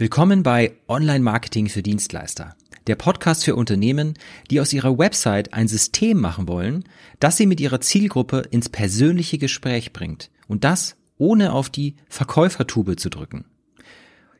[0.00, 2.56] Willkommen bei Online Marketing für Dienstleister,
[2.86, 4.14] der Podcast für Unternehmen,
[4.50, 6.84] die aus ihrer Website ein System machen wollen,
[7.18, 12.96] das sie mit ihrer Zielgruppe ins persönliche Gespräch bringt und das ohne auf die Verkäufertube
[12.96, 13.44] zu drücken.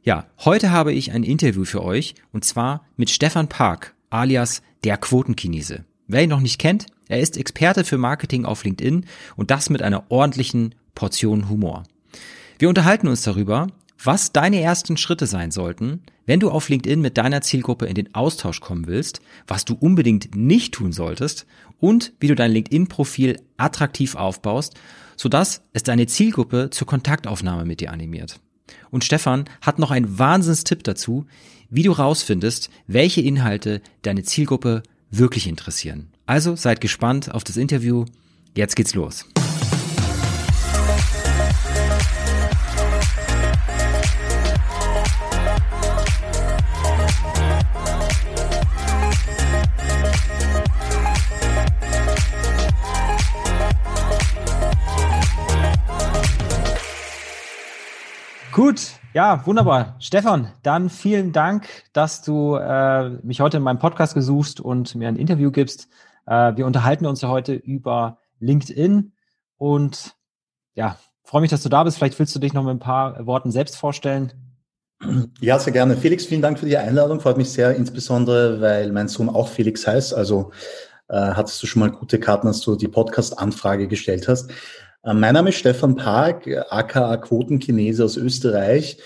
[0.02, 4.96] Ja, heute habe ich ein Interview für euch und zwar mit Stefan Park alias der
[4.96, 5.84] Quotenchinese.
[6.06, 9.04] Wer ihn noch nicht kennt, er ist Experte für Marketing auf LinkedIn
[9.36, 11.82] und das mit einer ordentlichen Portion Humor.
[12.58, 13.68] Wir unterhalten uns darüber,
[14.02, 18.14] was deine ersten Schritte sein sollten, wenn du auf LinkedIn mit deiner Zielgruppe in den
[18.14, 21.46] Austausch kommen willst, was du unbedingt nicht tun solltest
[21.78, 24.74] und wie du dein LinkedIn-Profil attraktiv aufbaust,
[25.16, 28.40] sodass es deine Zielgruppe zur Kontaktaufnahme mit dir animiert.
[28.90, 31.26] Und Stefan hat noch einen Wahnsinnstipp dazu,
[31.68, 36.08] wie du rausfindest, welche Inhalte deine Zielgruppe wirklich interessieren.
[36.26, 38.04] Also seid gespannt auf das Interview.
[38.54, 39.26] Jetzt geht's los.
[58.52, 58.80] Gut,
[59.14, 59.94] ja, wunderbar.
[60.00, 65.06] Stefan, dann vielen Dank, dass du äh, mich heute in meinem Podcast gesuchst und mir
[65.06, 65.88] ein Interview gibst.
[66.26, 69.12] Äh, wir unterhalten uns ja heute über LinkedIn
[69.56, 70.16] und
[70.74, 71.98] ja, freue mich, dass du da bist.
[71.98, 74.32] Vielleicht willst du dich noch mit ein paar Worten selbst vorstellen.
[75.40, 75.96] Ja, sehr gerne.
[75.96, 77.20] Felix, vielen Dank für die Einladung.
[77.20, 80.12] Freut mich sehr, insbesondere, weil mein Sohn auch Felix heißt.
[80.12, 80.50] Also
[81.08, 84.50] äh, hattest du schon mal gute Karten, als du die Podcast-Anfrage gestellt hast.
[85.02, 88.98] Äh, mein Name ist Stefan Park, aka Quotenchinese aus Österreich.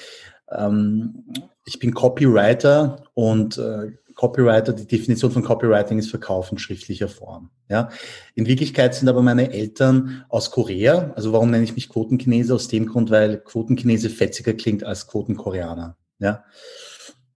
[0.50, 1.24] Ähm,
[1.66, 7.50] ich bin Copywriter und äh, Copywriter, die Definition von Copywriting ist Verkauf in schriftlicher Form.
[7.68, 7.88] Ja.
[8.34, 11.12] In Wirklichkeit sind aber meine Eltern aus Korea.
[11.16, 12.54] Also warum nenne ich mich Quotenchinese?
[12.54, 15.96] Aus dem Grund, weil Quotenchinese fetziger klingt als Quotenkoreaner.
[16.20, 16.44] Ja.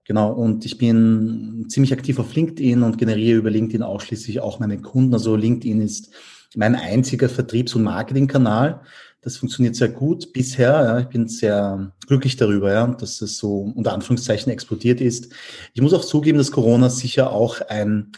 [0.05, 4.81] Genau, und ich bin ziemlich aktiv auf LinkedIn und generiere über LinkedIn ausschließlich auch meine
[4.81, 5.13] Kunden.
[5.13, 6.11] Also LinkedIn ist
[6.55, 8.81] mein einziger Vertriebs- und Marketingkanal.
[9.21, 10.71] Das funktioniert sehr gut bisher.
[10.71, 10.99] Ja.
[10.99, 15.33] Ich bin sehr glücklich darüber, ja, dass es so unter Anführungszeichen explodiert ist.
[15.73, 18.13] Ich muss auch zugeben, dass Corona sicher auch ein,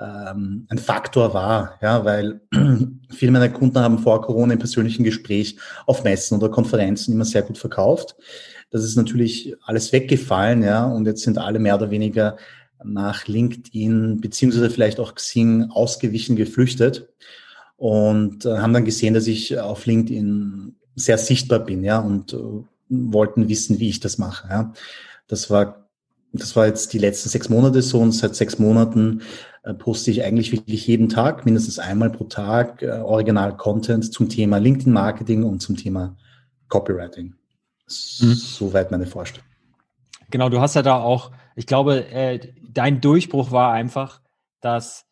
[0.00, 2.40] ähm, ein Faktor war, ja, weil
[3.10, 7.42] viele meiner Kunden haben vor Corona im persönlichen Gespräch auf Messen oder Konferenzen immer sehr
[7.42, 8.14] gut verkauft.
[8.70, 12.36] Das ist natürlich alles weggefallen, ja, und jetzt sind alle mehr oder weniger
[12.84, 17.08] nach LinkedIn beziehungsweise vielleicht auch Xing ausgewichen, geflüchtet
[17.84, 22.38] und äh, haben dann gesehen, dass ich auf LinkedIn sehr sichtbar bin, ja, und äh,
[22.88, 24.48] wollten wissen, wie ich das mache.
[24.48, 24.72] Ja.
[25.28, 25.90] Das war,
[26.32, 29.20] das war jetzt die letzten sechs Monate so und seit sechs Monaten
[29.64, 34.56] äh, poste ich eigentlich wirklich jeden Tag, mindestens einmal pro Tag, äh, Original-Content zum Thema
[34.56, 36.16] LinkedIn-Marketing und zum Thema
[36.68, 37.34] Copywriting.
[37.86, 38.32] Mhm.
[38.32, 39.46] Soweit meine Vorstellung.
[40.30, 42.40] Genau, du hast ja da auch, ich glaube, äh,
[42.72, 44.22] dein Durchbruch war einfach,
[44.62, 45.04] dass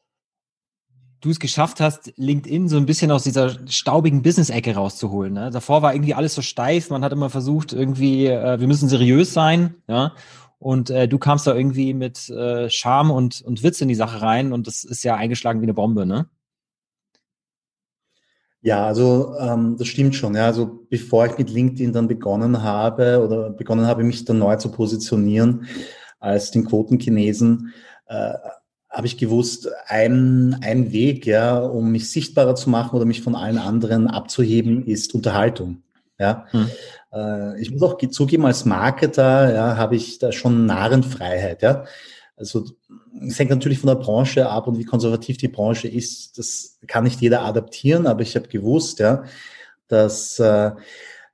[1.23, 5.33] du es geschafft hast, LinkedIn so ein bisschen aus dieser staubigen Business-Ecke rauszuholen.
[5.33, 5.51] Ne?
[5.51, 9.33] Davor war irgendwie alles so steif, man hat immer versucht, irgendwie, äh, wir müssen seriös
[9.33, 10.13] sein, ja.
[10.59, 14.23] Und äh, du kamst da irgendwie mit äh, Charme und, und Witz in die Sache
[14.23, 16.29] rein und das ist ja eingeschlagen wie eine Bombe, ne?
[18.61, 20.37] Ja, also ähm, das stimmt schon.
[20.37, 24.55] Ja, also bevor ich mit LinkedIn dann begonnen habe oder begonnen habe, mich dann neu
[24.55, 25.67] zu positionieren
[26.21, 27.73] als den Quotenchinesen,
[28.07, 28.35] äh,
[28.93, 33.35] habe ich gewusst, ein, ein Weg, ja, um mich sichtbarer zu machen oder mich von
[33.35, 35.83] allen anderen abzuheben, ist Unterhaltung.
[36.19, 36.47] Ja.
[36.51, 36.69] Hm.
[37.13, 41.63] Äh, ich muss auch zugeben, als Marketer ja, habe ich da schon Narrenfreiheit.
[41.63, 41.85] Ja.
[42.37, 42.67] Also
[43.27, 46.39] es hängt natürlich von der Branche ab und wie konservativ die Branche ist.
[46.39, 49.25] Das kann nicht jeder adaptieren, aber ich habe gewusst, ja,
[49.89, 50.73] dass äh,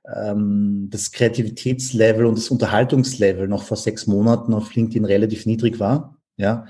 [0.05, 6.15] ähm, das Kreativitätslevel und das Unterhaltungslevel noch vor sechs Monaten auf LinkedIn relativ niedrig war.
[6.37, 6.65] Ja.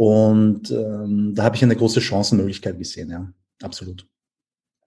[0.00, 3.30] Und ähm, da habe ich eine große Chancenmöglichkeit gesehen, ja,
[3.62, 4.06] absolut.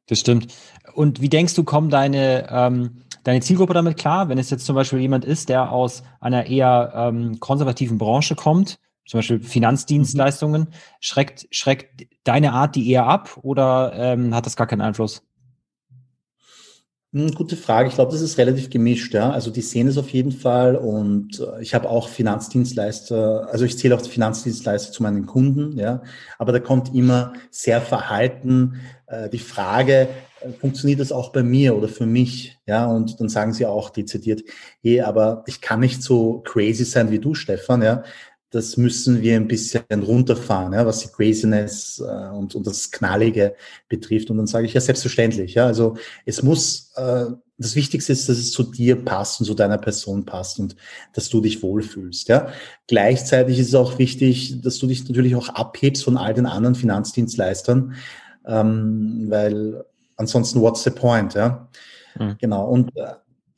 [0.08, 0.52] Das stimmt.
[0.96, 4.76] Und wie denkst du, kommen deine, ähm, deine Zielgruppe damit klar, wenn es jetzt zum
[4.76, 10.74] Beispiel jemand ist, der aus einer eher ähm, konservativen Branche kommt, zum Beispiel Finanzdienstleistungen, mhm.
[11.00, 15.22] schreckt, schreckt deine Art die eher ab oder ähm, hat das gar keinen Einfluss?
[17.14, 17.90] Hm, gute Frage.
[17.90, 19.14] Ich glaube, das ist relativ gemischt.
[19.14, 19.30] Ja.
[19.30, 23.78] Also die sehen es auf jeden Fall und äh, ich habe auch Finanzdienstleister, also ich
[23.78, 25.78] zähle auch Finanzdienstleister zu meinen Kunden.
[25.78, 26.02] Ja.
[26.40, 30.08] Aber da kommt immer sehr verhalten äh, die Frage,
[30.42, 32.58] äh, funktioniert das auch bei mir oder für mich?
[32.66, 34.42] Ja, und dann sagen sie auch dezidiert,
[34.82, 37.84] hey, aber ich kann nicht so crazy sein wie du, Stefan.
[37.84, 38.04] Ja,
[38.54, 43.56] das müssen wir ein bisschen runterfahren, ja, was die Craziness äh, und, und das Knallige
[43.90, 44.30] betrifft.
[44.30, 45.98] Und dann sage ich ja selbstverständlich, ja, also
[46.28, 47.26] es muss, äh,
[47.58, 50.76] das Wichtigste ist, dass es zu dir passt und zu deiner Person passt und
[51.14, 52.28] dass du dich wohlfühlst.
[52.28, 52.50] Ja?
[52.88, 56.76] Gleichzeitig ist es auch wichtig, dass du dich natürlich auch abhebst von all den anderen
[56.76, 57.96] Finanzdienstleistern,
[58.46, 59.84] ähm, weil
[60.16, 61.34] ansonsten what's the point?
[61.34, 61.70] Ja?
[62.20, 62.36] Mhm.
[62.40, 62.68] Genau.
[62.68, 63.14] Und äh,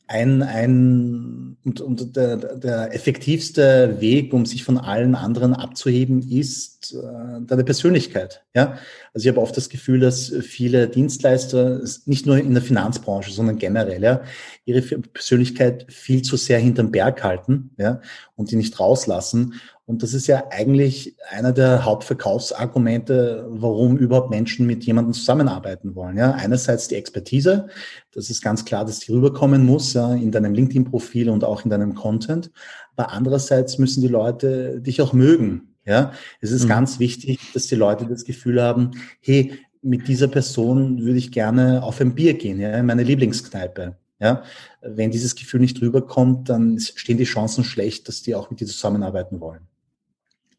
[0.08, 6.75] ein, ein und, und der, der effektivste Weg, um sich von allen anderen abzuheben, ist
[6.92, 8.44] deine Persönlichkeit.
[8.54, 8.78] Ja,
[9.14, 13.58] also ich habe oft das Gefühl, dass viele Dienstleister nicht nur in der Finanzbranche, sondern
[13.58, 14.22] generell ja
[14.64, 18.00] ihre Persönlichkeit viel zu sehr hinterm Berg halten, ja,
[18.34, 19.54] und die nicht rauslassen
[19.88, 26.16] und das ist ja eigentlich einer der Hauptverkaufsargumente, warum überhaupt Menschen mit jemandem zusammenarbeiten wollen.
[26.16, 27.68] Ja, einerseits die Expertise.
[28.12, 31.70] Das ist ganz klar, dass die rüberkommen muss, ja, in deinem LinkedIn-Profil und auch in
[31.70, 32.50] deinem Content.
[32.96, 35.75] Aber andererseits müssen die Leute dich auch mögen.
[35.86, 36.68] Ja, es ist mhm.
[36.68, 38.90] ganz wichtig, dass die Leute das Gefühl haben,
[39.20, 43.96] hey, mit dieser Person würde ich gerne auf ein Bier gehen, ja, in meine Lieblingskneipe.
[44.18, 44.42] Ja,
[44.80, 48.66] wenn dieses Gefühl nicht rüberkommt, dann stehen die Chancen schlecht, dass die auch mit dir
[48.66, 49.68] zusammenarbeiten wollen.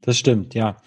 [0.02, 0.78] Das stimmt, ja.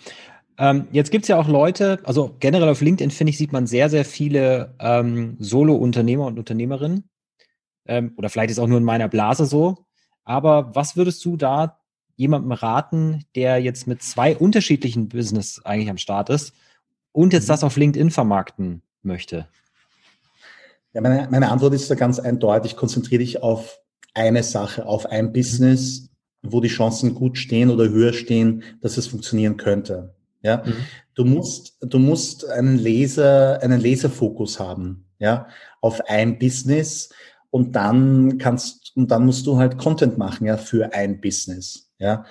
[0.56, 3.66] Ähm, jetzt gibt es ja auch Leute, also generell auf LinkedIn, finde ich, sieht man
[3.66, 7.08] sehr, sehr viele ähm, Solo-Unternehmer und Unternehmerinnen.
[7.86, 9.86] Ähm, oder vielleicht ist auch nur in meiner Blase so.
[10.25, 11.80] Aber was würdest du da
[12.20, 16.52] jemandem raten, der jetzt mit zwei unterschiedlichen Business eigentlich am Start ist
[17.12, 17.49] und jetzt mhm.
[17.49, 19.49] das auf LinkedIn vermarkten möchte?
[20.93, 22.76] Ja, meine, meine Antwort ist da ganz eindeutig.
[22.76, 23.78] Konzentriere dich auf
[24.12, 25.32] eine Sache, auf ein mhm.
[25.32, 26.11] Business,
[26.43, 30.14] wo die Chancen gut stehen oder höher stehen, dass es funktionieren könnte.
[30.43, 30.75] Ja, mhm.
[31.14, 35.49] du musst, du musst einen Laser, einen Laserfokus haben, ja,
[35.81, 37.11] auf ein Business
[37.50, 42.25] und dann kannst, und dann musst du halt Content machen, ja, für ein Business, ja.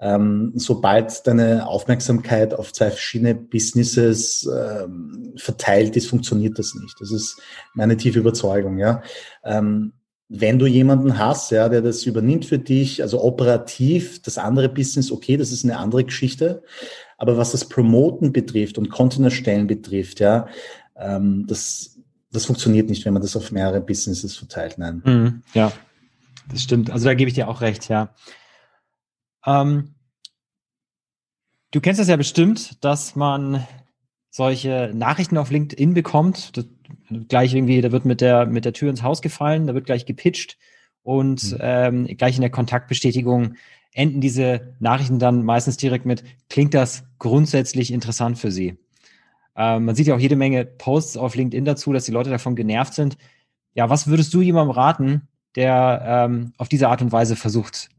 [0.00, 7.00] Ähm, sobald deine Aufmerksamkeit auf zwei verschiedene Businesses ähm, verteilt ist, funktioniert das nicht.
[7.00, 7.40] Das ist
[7.74, 9.02] meine tiefe Überzeugung, ja.
[9.44, 9.92] Ähm,
[10.28, 15.12] wenn du jemanden hast, ja, der das übernimmt für dich, also operativ, das andere Business,
[15.12, 16.62] okay, das ist eine andere Geschichte.
[17.18, 20.48] Aber was das Promoten betrifft und Content erstellen betrifft, ja,
[20.96, 21.98] ähm, das,
[22.32, 24.76] das funktioniert nicht, wenn man das auf mehrere Businesses verteilt.
[24.78, 25.02] Nein.
[25.04, 25.72] Mhm, ja,
[26.50, 26.90] das stimmt.
[26.90, 28.14] Also da gebe ich dir auch recht, ja.
[29.46, 29.94] Ähm,
[31.70, 33.66] du kennst das ja bestimmt, dass man
[34.30, 36.56] solche Nachrichten auf LinkedIn bekommt.
[36.56, 36.66] Das,
[37.28, 40.06] gleich irgendwie, da wird mit der, mit der Tür ins Haus gefallen, da wird gleich
[40.06, 40.58] gepitcht
[41.02, 41.58] und mhm.
[41.60, 43.54] ähm, gleich in der Kontaktbestätigung
[43.92, 48.76] enden diese Nachrichten dann meistens direkt mit, klingt das grundsätzlich interessant für Sie?
[49.56, 52.56] Ähm, man sieht ja auch jede Menge Posts auf LinkedIn dazu, dass die Leute davon
[52.56, 53.16] genervt sind.
[53.74, 57.90] Ja, was würdest du jemandem raten, der ähm, auf diese Art und Weise versucht,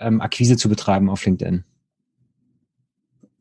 [0.00, 1.64] ähm, Akquise zu betreiben auf LinkedIn?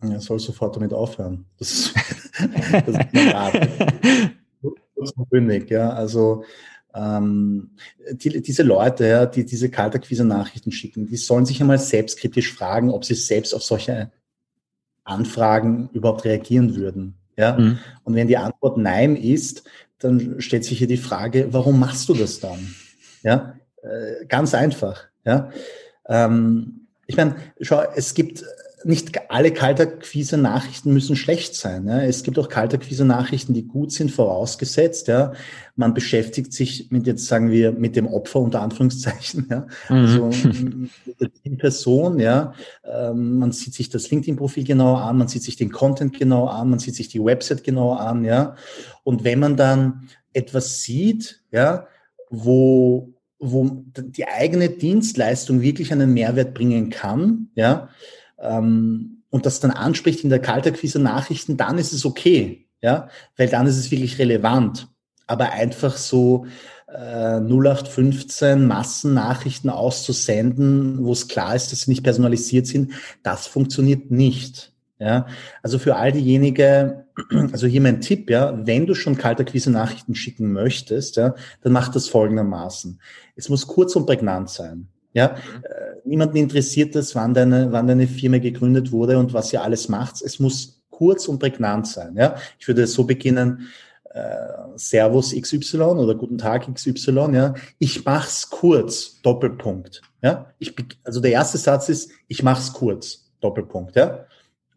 [0.02, 1.46] Er soll sofort damit aufhören.
[1.58, 1.94] Das,
[2.72, 3.70] das ist mein Rat.
[5.30, 5.90] Bündig, ja.
[5.90, 6.44] Also
[6.94, 7.72] ähm,
[8.12, 13.06] die, diese Leute, ja, die diese Kaltakquise-Nachrichten schicken, die sollen sich einmal selbstkritisch fragen, ob
[13.06, 14.12] sie selbst auf solche
[15.04, 17.16] Anfragen überhaupt reagieren würden.
[17.38, 17.58] Ja?
[17.58, 17.80] Mhm.
[18.04, 19.64] Und wenn die Antwort Nein ist,
[20.00, 22.76] dann stellt sich hier die Frage, warum machst du das dann?
[23.24, 25.06] Ja, äh, ganz einfach.
[25.26, 25.50] Ja,
[26.08, 28.44] ähm, ich meine, schau, es gibt
[28.84, 31.88] nicht alle Kaltakquise-Nachrichten müssen schlecht sein.
[31.88, 32.02] Ja.
[32.02, 35.08] Es gibt auch Kaltakquise-Nachrichten, die gut sind, vorausgesetzt.
[35.08, 35.34] Ja.
[35.76, 39.48] Man beschäftigt sich mit, jetzt sagen wir, mit dem Opfer unter Anführungszeichen.
[39.50, 39.68] Ja.
[39.90, 39.96] Mhm.
[39.96, 42.20] Also mit der Person.
[42.20, 42.54] Ja.
[42.84, 46.70] Ähm, man sieht sich das LinkedIn-Profil genauer an, man sieht sich den Content genauer an,
[46.70, 48.24] man sieht sich die Website genauer an.
[48.24, 48.56] Ja.
[49.04, 51.88] Und wenn man dann etwas sieht, ja,
[52.30, 57.90] wo wo die eigene Dienstleistung wirklich einen Mehrwert bringen kann, ja,
[58.40, 63.50] ähm, und das dann anspricht in der Kaltakquise Nachrichten, dann ist es okay, ja, weil
[63.50, 64.88] dann ist es wirklich relevant.
[65.28, 66.46] Aber einfach so
[66.88, 74.10] äh, 0815 Massennachrichten auszusenden, wo es klar ist, dass sie nicht personalisiert sind, das funktioniert
[74.10, 74.74] nicht.
[75.00, 75.28] Ja,
[75.62, 77.04] also für all diejenigen,
[77.52, 81.90] also hier mein Tipp, ja, wenn du schon kaltakquise Nachrichten schicken möchtest, ja, dann mach
[81.90, 83.00] das folgendermaßen.
[83.36, 84.88] Es muss kurz und prägnant sein.
[85.14, 85.64] Ja, mhm.
[85.64, 89.88] äh, niemanden interessiert das, wann deine, wann deine Firma gegründet wurde und was ihr alles
[89.88, 90.22] macht.
[90.22, 92.16] Es muss kurz und prägnant sein.
[92.16, 93.68] Ja, ich würde so beginnen.
[94.12, 97.30] Äh, Servus XY oder Guten Tag XY.
[97.34, 99.22] Ja, ich mach's kurz.
[99.22, 100.02] Doppelpunkt.
[100.24, 100.74] Ja, ich,
[101.04, 103.30] also der erste Satz ist, ich mach's kurz.
[103.42, 103.96] Doppelpunkt.
[103.96, 104.26] Ja,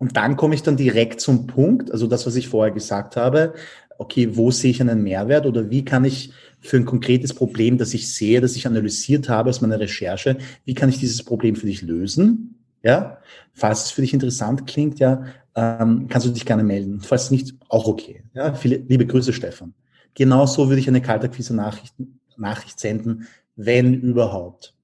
[0.00, 1.92] und dann komme ich dann direkt zum Punkt.
[1.92, 3.52] Also das, was ich vorher gesagt habe.
[3.99, 7.92] Okay, wo sehe ich einen Mehrwert oder wie kann ich für ein konkretes Problem, das
[7.92, 11.66] ich sehe, das ich analysiert habe aus meiner Recherche, wie kann ich dieses Problem für
[11.66, 12.54] dich lösen?
[12.83, 13.19] Ja,
[13.52, 17.00] falls es für dich interessant klingt, ja, ähm, kannst du dich gerne melden.
[17.00, 18.25] Falls nicht, auch okay.
[18.33, 19.75] Ja, viele, liebe Grüße, Stefan.
[20.14, 21.95] Genauso würde ich eine Kaltakquise Nachricht,
[22.38, 24.75] Nachricht senden, wenn überhaupt.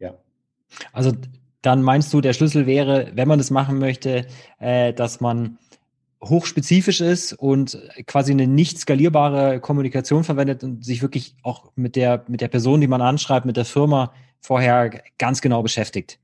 [0.00, 0.18] Ja.
[0.92, 1.12] Also
[1.66, 4.26] dann meinst du, der Schlüssel wäre, wenn man das machen möchte,
[4.60, 5.58] äh, dass man
[6.22, 12.24] hochspezifisch ist und quasi eine nicht skalierbare Kommunikation verwendet und sich wirklich auch mit der,
[12.28, 16.18] mit der Person, die man anschreibt, mit der Firma vorher ganz genau beschäftigt.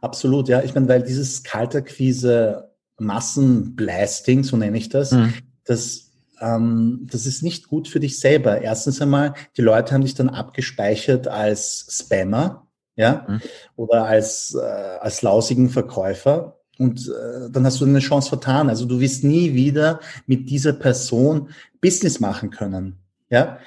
[0.00, 0.62] Absolut, ja.
[0.62, 5.34] Ich meine, weil dieses Kalterquise Massenblasting, so nenne ich das, mhm.
[5.64, 8.60] das, ähm, das ist nicht gut für dich selber.
[8.60, 12.63] Erstens einmal, die Leute haben dich dann abgespeichert als Spammer,
[12.96, 13.40] ja, mhm.
[13.76, 16.58] oder als, äh, als lausigen Verkäufer.
[16.78, 18.68] Und äh, dann hast du eine Chance vertan.
[18.68, 22.96] Also du wirst nie wieder mit dieser Person Business machen können.
[23.30, 23.58] Ja,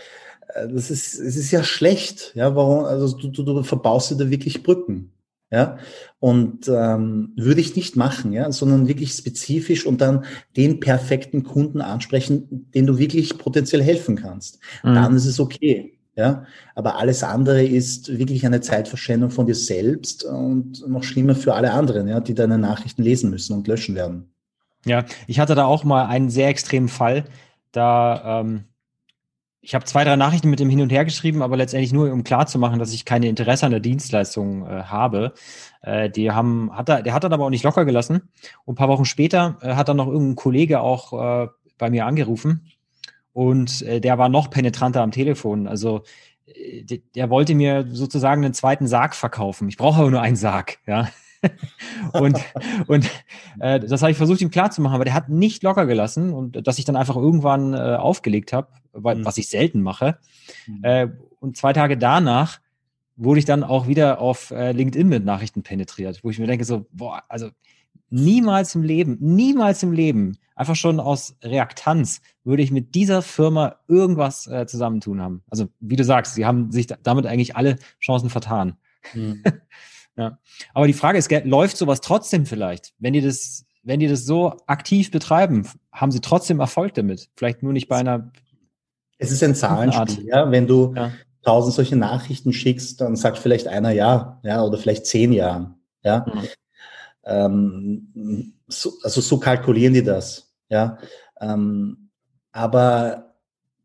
[0.49, 2.33] äh, das ist, es ist ja schlecht.
[2.35, 2.85] Ja, warum?
[2.85, 5.11] Also du, du, du verbaust dir da wirklich Brücken.
[5.49, 5.77] Ja,
[6.19, 10.25] und ähm, würde ich nicht machen, ja, sondern wirklich spezifisch und dann
[10.57, 14.59] den perfekten Kunden ansprechen, den du wirklich potenziell helfen kannst.
[14.83, 14.95] Mhm.
[14.95, 15.96] Dann ist es okay.
[16.17, 21.53] Ja, aber alles andere ist wirklich eine Zeitverschwendung von dir selbst und noch schlimmer für
[21.53, 24.31] alle anderen, ja, die deine Nachrichten lesen müssen und löschen werden.
[24.83, 27.25] Ja, ich hatte da auch mal einen sehr extremen Fall.
[27.71, 28.63] Da ähm,
[29.61, 32.23] ich habe zwei, drei Nachrichten mit dem hin und her geschrieben, aber letztendlich nur, um
[32.23, 35.33] klarzumachen, dass ich keine Interesse an der Dienstleistung äh, habe.
[35.81, 38.29] Äh, die haben, hat er, der hat dann aber auch nicht locker gelassen.
[38.65, 41.47] Und ein paar Wochen später äh, hat dann noch irgendein Kollege auch äh,
[41.77, 42.71] bei mir angerufen
[43.37, 45.67] und äh, der war noch penetranter am Telefon.
[45.67, 46.01] Also
[46.47, 49.69] äh, der, der wollte mir sozusagen einen zweiten Sarg verkaufen.
[49.69, 51.09] Ich brauche aber nur einen Sarg, ja.
[52.13, 52.39] und
[52.87, 53.07] und
[53.59, 56.79] äh, das habe ich versucht, ihm klarzumachen, aber der hat nicht locker gelassen und dass
[56.79, 59.23] ich dann einfach irgendwann äh, aufgelegt habe, mhm.
[59.23, 60.17] was ich selten mache.
[60.65, 60.83] Mhm.
[60.83, 61.07] Äh,
[61.39, 62.59] und zwei Tage danach
[63.17, 66.65] wurde ich dann auch wieder auf äh, LinkedIn mit Nachrichten penetriert, wo ich mir denke
[66.65, 67.51] so, boah, also
[68.09, 73.77] niemals im Leben, niemals im Leben, einfach schon aus Reaktanz würde ich mit dieser Firma
[73.87, 75.43] irgendwas äh, zusammentun haben.
[75.49, 78.77] Also wie du sagst, sie haben sich damit eigentlich alle Chancen vertan.
[79.13, 79.43] Mhm.
[80.19, 80.39] Ja.
[80.73, 82.91] Aber die Frage ist, läuft sowas trotzdem vielleicht?
[82.97, 87.29] Wenn die das, wenn die das so aktiv betreiben, haben sie trotzdem Erfolg damit?
[87.35, 88.31] Vielleicht nur nicht bei einer.
[89.19, 90.49] Es ist ein Zahlenspiel, ja.
[90.49, 91.11] Wenn du ja.
[91.43, 96.25] tausend solche Nachrichten schickst, dann sagt vielleicht einer ja, ja, oder vielleicht zehn ja, ja.
[96.25, 96.47] Mhm.
[97.25, 100.97] Ähm, so, also so kalkulieren die das, ja.
[101.39, 102.09] Ähm,
[102.51, 103.35] aber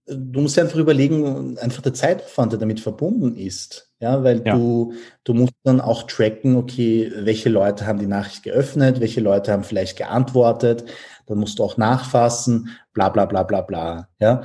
[0.06, 3.90] du musst dir einfach überlegen, einfach der Zeitaufwand, der damit verbunden ist.
[4.00, 4.56] Ja, weil ja.
[4.56, 9.52] du, du musst dann auch tracken, okay, welche Leute haben die Nachricht geöffnet, welche Leute
[9.52, 10.84] haben vielleicht geantwortet,
[11.26, 14.08] dann musst du auch nachfassen, bla bla bla bla bla.
[14.18, 14.42] Ja.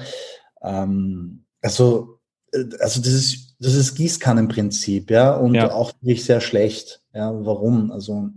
[0.62, 2.20] Ähm, also,
[2.52, 5.72] äh, also das ist, das ist Gießkannenprinzip, ja, und ja.
[5.72, 7.02] auch wirklich sehr schlecht.
[7.16, 7.92] Ja, warum?
[7.92, 8.30] Also,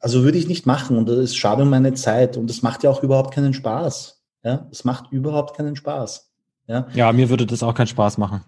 [0.00, 2.82] also würde ich nicht machen und das ist schade um meine Zeit und das macht
[2.82, 4.22] ja auch überhaupt keinen Spaß.
[4.44, 6.30] Ja, es macht überhaupt keinen Spaß.
[6.66, 8.42] Ja, ja mir würde das auch keinen Spaß machen.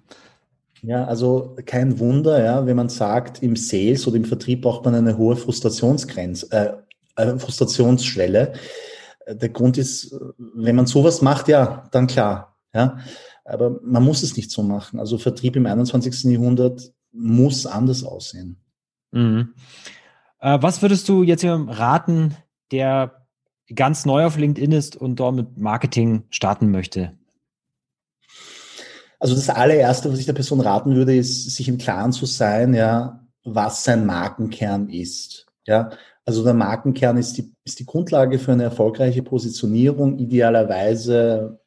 [0.82, 4.94] Ja, also kein Wunder, ja, wenn man sagt, im Sales oder im Vertrieb braucht man
[4.94, 8.52] eine hohe Frustrationsgrenze, äh, äh, Frustrationsschwelle.
[9.26, 12.98] Der Grund ist, wenn man sowas macht, ja, dann klar, ja.
[13.44, 14.98] Aber man muss es nicht so machen.
[14.98, 16.24] Also Vertrieb im 21.
[16.24, 18.60] Jahrhundert muss anders aussehen.
[19.12, 19.54] Mhm.
[20.40, 22.36] Äh, was würdest du jetzt raten,
[22.70, 23.26] der
[23.74, 27.12] ganz neu auf LinkedIn ist und dort mit Marketing starten möchte?
[29.18, 32.74] Also das allererste, was ich der Person raten würde, ist, sich im Klaren zu sein,
[32.74, 35.46] ja, was sein Markenkern ist.
[35.66, 35.90] Ja,
[36.24, 41.60] also der Markenkern ist die, ist die Grundlage für eine erfolgreiche Positionierung, idealerweise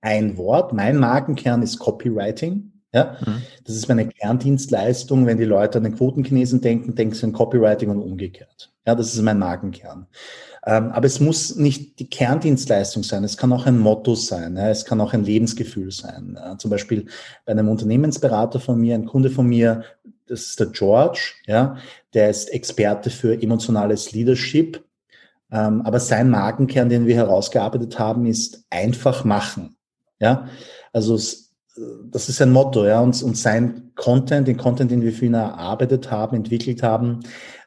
[0.00, 0.72] ein Wort.
[0.72, 2.71] Mein Markenkern ist Copywriting.
[2.92, 3.42] Ja, mhm.
[3.64, 5.26] das ist meine Kerndienstleistung.
[5.26, 8.70] Wenn die Leute an den Quotenchinesen denken, denken sie an Copywriting und umgekehrt.
[8.86, 10.06] Ja, das ist mein Markenkern.
[10.64, 13.24] Ähm, aber es muss nicht die Kerndienstleistung sein.
[13.24, 14.56] Es kann auch ein Motto sein.
[14.56, 16.38] Es kann auch ein Lebensgefühl sein.
[16.58, 17.06] Zum Beispiel
[17.44, 19.84] bei einem Unternehmensberater von mir, ein Kunde von mir,
[20.28, 21.76] das ist der George, ja,
[22.14, 24.84] der ist Experte für emotionales Leadership.
[25.50, 29.76] Ähm, aber sein Markenkern, den wir herausgearbeitet haben, ist einfach machen.
[30.20, 30.48] Ja,
[30.92, 31.18] also
[32.10, 35.34] das ist ein Motto, ja, und, und sein Content, den Content, den wir für ihn
[35.34, 37.20] erarbeitet haben, entwickelt haben,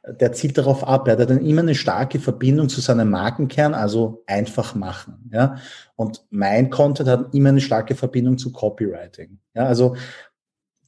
[0.08, 1.08] der zielt darauf ab.
[1.08, 5.30] Er hat dann immer eine starke Verbindung zu seinem Markenkern, also einfach machen.
[5.34, 5.58] Ja?
[5.96, 9.40] Und mein Content hat immer eine starke Verbindung zu Copywriting.
[9.56, 9.66] Ja?
[9.66, 9.96] Also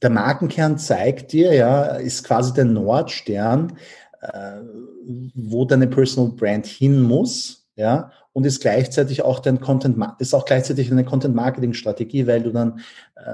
[0.00, 3.76] der Markenkern zeigt dir, ja, ist quasi der Nordstern,
[4.20, 4.60] äh,
[5.34, 10.44] wo deine Personal Brand hin muss, ja, und ist gleichzeitig auch dein Content, ist auch
[10.44, 12.80] gleichzeitig eine Content-Marketing-Strategie, weil du dann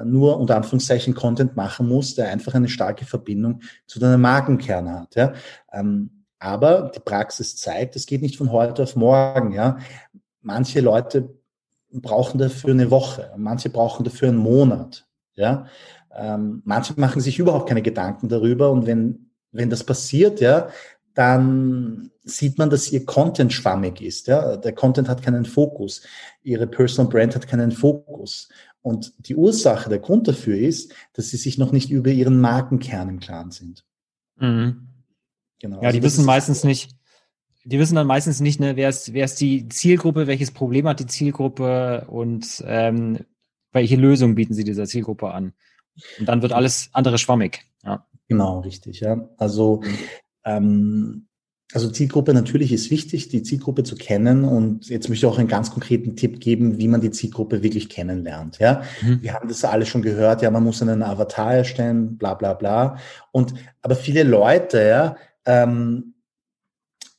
[0.04, 5.14] nur unter Anführungszeichen Content machen musst, der einfach eine starke Verbindung zu deinem Markenkern hat.
[5.14, 5.32] Ja.
[5.72, 9.52] Ähm, aber die Praxis zeigt, es geht nicht von heute auf morgen.
[9.52, 9.78] Ja.
[10.40, 11.34] Manche Leute
[11.90, 15.06] brauchen dafür eine Woche, manche brauchen dafür einen Monat.
[15.36, 15.66] Ja,
[16.14, 20.68] ähm, manche machen sich überhaupt keine Gedanken darüber und wenn wenn das passiert, ja,
[21.14, 24.26] dann sieht man, dass ihr Content schwammig ist.
[24.26, 24.56] Ja?
[24.56, 26.02] Der Content hat keinen Fokus.
[26.42, 28.48] Ihre Personal Brand hat keinen Fokus.
[28.84, 33.08] Und die Ursache, der Grund dafür ist, dass sie sich noch nicht über ihren Markenkern
[33.08, 33.82] im Klaren sind.
[34.36, 34.88] Mhm.
[35.58, 35.76] Genau.
[35.76, 36.94] Ja, also die wissen meistens nicht,
[37.64, 41.00] die wissen dann meistens nicht, ne, wer ist, wer ist die Zielgruppe, welches Problem hat
[41.00, 43.20] die Zielgruppe und ähm,
[43.72, 45.54] welche Lösung bieten sie dieser Zielgruppe an.
[46.18, 47.64] Und dann wird alles andere schwammig.
[47.84, 48.06] Ja.
[48.28, 49.00] Genau, richtig.
[49.00, 49.30] Ja.
[49.38, 49.82] Also
[50.44, 51.26] ähm,
[51.73, 54.44] also Zielgruppe natürlich ist wichtig, die Zielgruppe zu kennen.
[54.44, 57.88] Und jetzt möchte ich auch einen ganz konkreten Tipp geben, wie man die Zielgruppe wirklich
[57.88, 58.59] kennenlernt.
[58.59, 59.23] Ja, mhm.
[59.23, 60.42] wir haben das alle schon gehört.
[60.42, 62.99] Ja, man muss einen Avatar erstellen, bla bla bla.
[63.33, 65.16] Und aber viele Leute, ja,
[65.47, 66.14] ähm,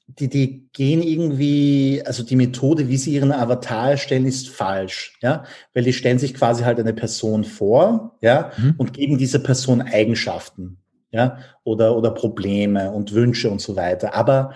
[0.08, 5.44] die, die gehen irgendwie, also die Methode, wie sie ihren Avatar erstellen, ist falsch, ja,
[5.74, 8.75] weil die stellen sich quasi halt eine Person vor, ja, mhm.
[8.78, 10.78] und geben dieser Person Eigenschaften
[11.15, 14.13] ja, oder, oder Probleme und Wünsche und so weiter.
[14.13, 14.53] Aber,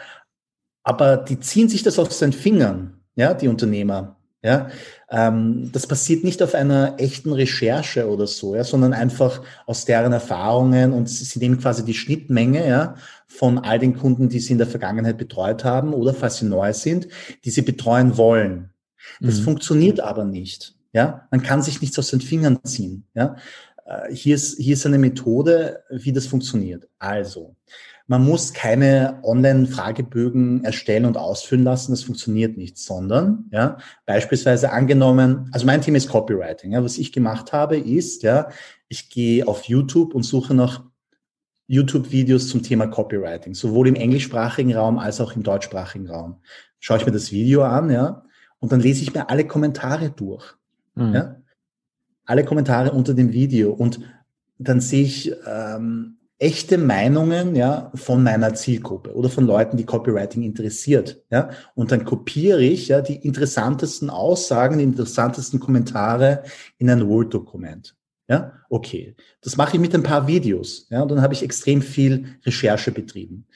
[0.84, 4.18] aber die ziehen sich das aus den Fingern, ja, die Unternehmer.
[4.42, 4.70] Ja,
[5.10, 10.14] ähm, das passiert nicht auf einer echten Recherche oder so, ja, sondern einfach aus deren
[10.14, 12.96] Erfahrungen und sie, nehmen quasi die Schnittmenge ja,
[13.28, 16.72] von all den Kunden, die sie in der Vergangenheit betreut haben oder falls sie neu
[16.72, 17.10] sind,
[17.44, 18.70] die sie betreuen wollen.
[19.20, 19.44] Das mhm.
[19.44, 20.74] funktioniert aber nicht.
[20.94, 23.06] Ja, man kann sich nichts aus den Fingern ziehen.
[23.14, 23.36] Ja,
[24.12, 26.88] hier ist, hier ist eine Methode, wie das funktioniert.
[27.00, 27.56] Also,
[28.08, 33.78] man muss keine Online-Fragebögen erstellen und ausfüllen lassen, das funktioniert nicht, sondern, ja,
[34.08, 36.72] beispielsweise angenommen, also mein Thema ist Copywriting.
[36.72, 38.50] Ja, was ich gemacht habe, ist, ja,
[38.88, 40.84] ich gehe auf YouTube und suche nach
[41.68, 46.42] YouTube-Videos zum Thema Copywriting, sowohl im englischsprachigen Raum als auch im deutschsprachigen Raum.
[46.80, 48.24] Schaue ich mir das Video an, ja,
[48.58, 50.56] und dann lese ich mir alle Kommentare durch.
[50.96, 51.14] Mhm.
[51.14, 51.39] Ja,
[52.30, 54.00] alle Kommentare unter dem Video und
[54.58, 60.44] dann sehe ich ähm, echte Meinungen ja von meiner Zielgruppe oder von Leuten, die Copywriting
[60.44, 66.44] interessiert, ja und dann kopiere ich ja die interessantesten Aussagen, die interessantesten Kommentare
[66.78, 67.96] in ein Word-Dokument.
[68.30, 69.16] Ja, okay.
[69.42, 70.86] Das mache ich mit ein paar Videos.
[70.92, 73.48] Ja, und dann habe ich extrem viel Recherche betrieben.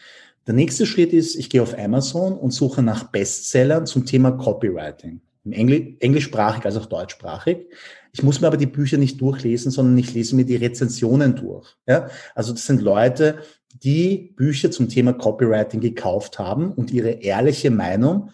[0.48, 5.22] Der nächste Schritt ist, ich gehe auf Amazon und suche nach Bestsellern zum Thema Copywriting.
[5.46, 7.68] Im Engl englischsprachig als auch deutschsprachig.
[8.16, 11.76] Ich muss mir aber die Bücher nicht durchlesen, sondern ich lese mir die Rezensionen durch.
[11.88, 12.10] Ja?
[12.36, 13.40] Also das sind Leute,
[13.74, 18.30] die Bücher zum Thema Copywriting gekauft haben und ihre ehrliche Meinung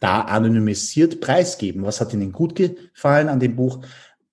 [0.00, 1.84] da anonymisiert preisgeben.
[1.84, 3.84] Was hat ihnen gut gefallen an dem Buch?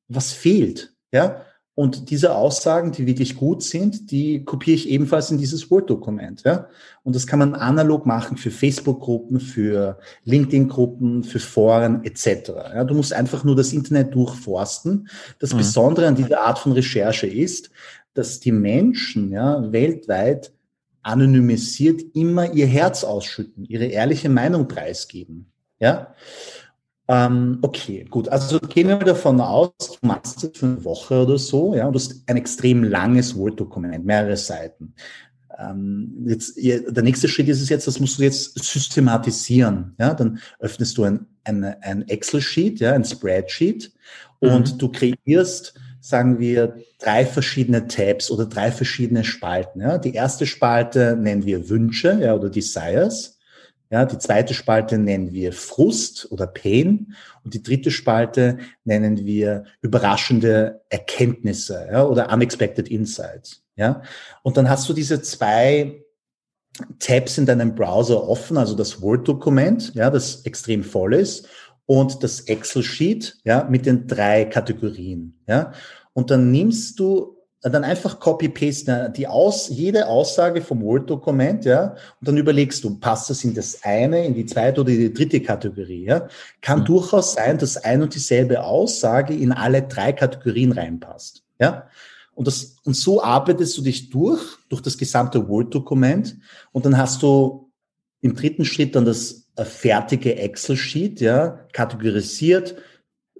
[0.07, 0.95] Was fehlt?
[1.11, 1.45] Ja?
[1.75, 6.43] Und diese Aussagen, die wirklich gut sind, die kopiere ich ebenfalls in dieses Word-Dokument.
[6.45, 6.69] Ja?
[7.03, 12.51] Und das kann man analog machen für Facebook-Gruppen, für LinkedIn-Gruppen, für Foren etc.
[12.73, 12.85] Ja?
[12.85, 15.09] Du musst einfach nur das Internet durchforsten.
[15.39, 15.57] Das mhm.
[15.57, 17.69] Besondere an dieser Art von Recherche ist,
[18.13, 20.53] dass die Menschen ja, weltweit
[21.01, 25.51] anonymisiert immer ihr Herz ausschütten, ihre ehrliche Meinung preisgeben.
[25.77, 26.15] Ja?
[27.07, 28.29] Ähm, okay, gut.
[28.29, 31.93] Also gehen wir davon aus, du machst es für eine Woche oder so, ja, und
[31.93, 34.95] du hast ein extrem langes Word-Dokument, mehrere Seiten.
[35.57, 39.93] Ähm, jetzt, der nächste Schritt ist es jetzt, das musst du jetzt systematisieren.
[39.99, 43.93] Ja, dann öffnest du ein, ein, ein Excel-Sheet, ja, ein Spreadsheet,
[44.39, 44.77] und mhm.
[44.79, 49.81] du kreierst, sagen wir, drei verschiedene Tabs oder drei verschiedene Spalten.
[49.81, 49.97] Ja.
[49.97, 53.34] Die erste Spalte nennen wir Wünsche, ja, oder Desires.
[53.95, 59.63] Ja, die zweite Spalte nennen wir Frust oder Pain und die dritte Spalte nennen wir
[59.81, 63.63] überraschende Erkenntnisse ja, oder unexpected insights.
[63.77, 64.01] Ja,
[64.43, 66.03] und dann hast du diese zwei
[66.99, 71.47] Tabs in deinem Browser offen, also das Word-Dokument, ja, das extrem voll ist
[71.85, 75.71] und das Excel-Sheet, ja, mit den drei Kategorien, ja.
[76.11, 77.34] Und dann nimmst du
[77.71, 83.29] dann einfach copy-paste die aus, jede Aussage vom Word-Dokument, ja, und dann überlegst du, passt
[83.29, 86.27] das in das eine, in die zweite oder in die dritte Kategorie, ja.
[86.61, 86.85] Kann mhm.
[86.85, 91.87] durchaus sein, dass ein und dieselbe Aussage in alle drei Kategorien reinpasst, ja.
[92.35, 96.37] Und das, und so arbeitest du dich durch, durch das gesamte Word-Dokument
[96.71, 97.71] und dann hast du
[98.21, 102.75] im dritten Schritt dann das äh, fertige Excel-Sheet, ja, kategorisiert,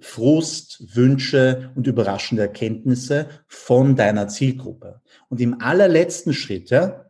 [0.00, 5.00] Frust, Wünsche und überraschende Erkenntnisse von deiner Zielgruppe.
[5.28, 7.06] Und im allerletzten Schritt ja,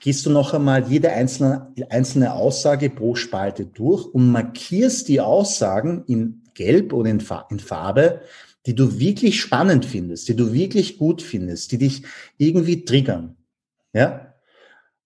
[0.00, 6.04] gehst du noch einmal jede einzelne, einzelne Aussage pro Spalte durch und markierst die Aussagen
[6.06, 8.20] in Gelb oder in, in Farbe,
[8.66, 12.02] die du wirklich spannend findest, die du wirklich gut findest, die dich
[12.36, 13.36] irgendwie triggern.
[13.92, 14.34] Ja?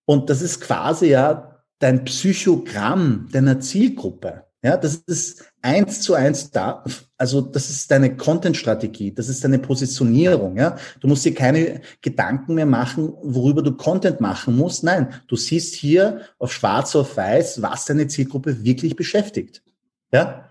[0.05, 4.43] Und das ist quasi ja dein Psychogramm deiner Zielgruppe.
[4.63, 6.83] Ja, das ist eins zu eins da,
[7.17, 10.77] also das ist deine Content-Strategie, das ist deine Positionierung, ja.
[10.99, 14.83] Du musst dir keine Gedanken mehr machen, worüber du Content machen musst.
[14.83, 19.63] Nein, du siehst hier auf schwarz auf weiß, was deine Zielgruppe wirklich beschäftigt,
[20.13, 20.49] ja.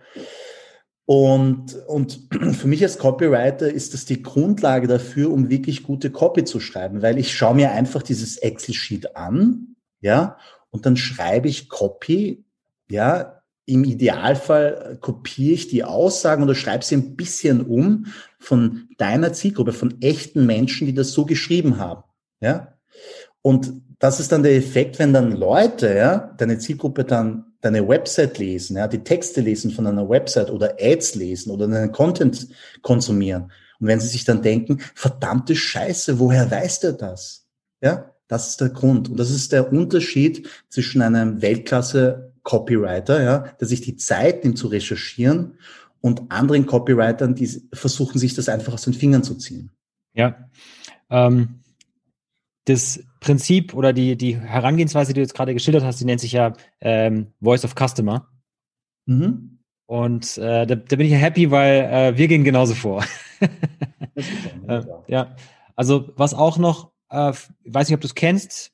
[1.06, 6.44] Und, und für mich als Copywriter ist das die Grundlage dafür, um wirklich gute Copy
[6.44, 10.38] zu schreiben, weil ich schaue mir einfach dieses Excel-Sheet an, ja,
[10.70, 12.44] und dann schreibe ich Copy,
[12.90, 18.06] ja, im Idealfall äh, kopiere ich die Aussagen oder schreibe sie ein bisschen um
[18.38, 22.04] von deiner Zielgruppe, von echten Menschen, die das so geschrieben haben.
[22.40, 22.74] Ja?
[23.42, 28.38] Und das ist dann der Effekt, wenn dann Leute, ja, deine Zielgruppe dann deine Website
[28.38, 32.48] lesen, ja, die Texte lesen von einer Website oder Ads lesen oder deinen Content
[32.82, 33.50] konsumieren.
[33.80, 37.46] Und wenn sie sich dann denken, verdammte Scheiße, woher weiß der das?
[37.80, 39.08] Ja, das ist der Grund.
[39.08, 44.56] Und das ist der Unterschied zwischen einem Weltklasse Copywriter, ja, der sich die Zeit nimmt
[44.56, 45.58] zu recherchieren
[46.00, 49.70] und anderen Copywritern, die versuchen, sich das einfach aus den Fingern zu ziehen.
[50.14, 50.50] Ja.
[51.10, 51.60] Ähm,
[52.66, 56.32] das Prinzip oder die, die Herangehensweise, die du jetzt gerade geschildert hast, die nennt sich
[56.32, 58.28] ja ähm, Voice of Customer.
[59.06, 59.58] Mhm.
[59.86, 63.04] Und äh, da, da, bin ich ja happy, weil äh, wir gehen genauso vor.
[64.68, 65.36] äh, ja,
[65.74, 67.32] also was auch noch, äh,
[67.64, 68.73] weiß nicht, ob du es kennst,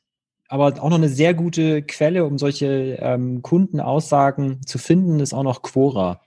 [0.50, 5.44] aber auch noch eine sehr gute Quelle, um solche ähm, Kundenaussagen zu finden, ist auch
[5.44, 6.20] noch Quora.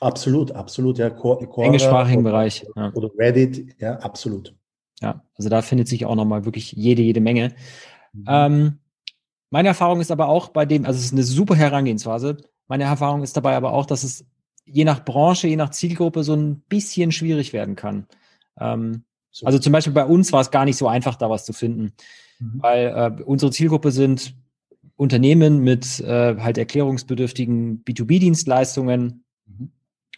[0.00, 1.10] Absolut, absolut, ja.
[1.10, 2.66] Quora, Englischsprachigen oder, Bereich.
[2.74, 2.92] Ja.
[2.94, 4.54] Oder Reddit, ja, absolut.
[5.02, 7.54] Ja, also da findet sich auch nochmal wirklich jede, jede Menge.
[8.14, 8.24] Mhm.
[8.26, 8.78] Ähm,
[9.50, 12.38] meine Erfahrung ist aber auch bei dem, also es ist eine super Herangehensweise.
[12.68, 14.24] Meine Erfahrung ist dabei aber auch, dass es
[14.64, 18.06] je nach Branche, je nach Zielgruppe so ein bisschen schwierig werden kann.
[18.58, 19.44] Ähm, so.
[19.44, 21.92] Also zum Beispiel bei uns war es gar nicht so einfach, da was zu finden.
[22.38, 22.62] Mhm.
[22.62, 24.34] Weil äh, unsere Zielgruppe sind
[24.96, 29.70] Unternehmen mit äh, halt erklärungsbedürftigen B2B-Dienstleistungen mhm.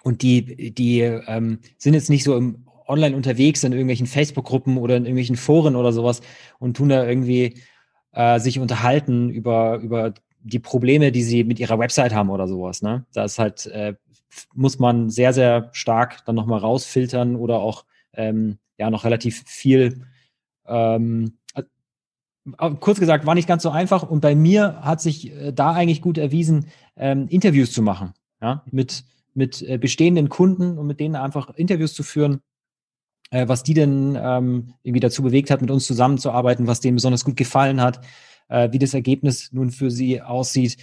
[0.02, 4.96] und die, die ähm, sind jetzt nicht so im online unterwegs in irgendwelchen Facebook-Gruppen oder
[4.96, 6.22] in irgendwelchen Foren oder sowas
[6.58, 7.60] und tun da irgendwie
[8.12, 12.80] äh, sich unterhalten über, über die Probleme, die sie mit ihrer Website haben oder sowas.
[12.80, 13.04] Ne?
[13.12, 13.94] Da ist halt, äh,
[14.54, 20.06] muss man sehr, sehr stark dann nochmal rausfiltern oder auch ähm, ja noch relativ viel
[20.66, 21.37] ähm,
[22.80, 24.02] kurz gesagt, war nicht ganz so einfach.
[24.02, 28.64] Und bei mir hat sich äh, da eigentlich gut erwiesen, ähm, Interviews zu machen, ja,
[28.70, 32.40] mit, mit äh, bestehenden Kunden und mit denen einfach Interviews zu führen,
[33.30, 37.24] äh, was die denn ähm, irgendwie dazu bewegt hat, mit uns zusammenzuarbeiten, was denen besonders
[37.24, 38.00] gut gefallen hat,
[38.48, 40.78] äh, wie das Ergebnis nun für sie aussieht,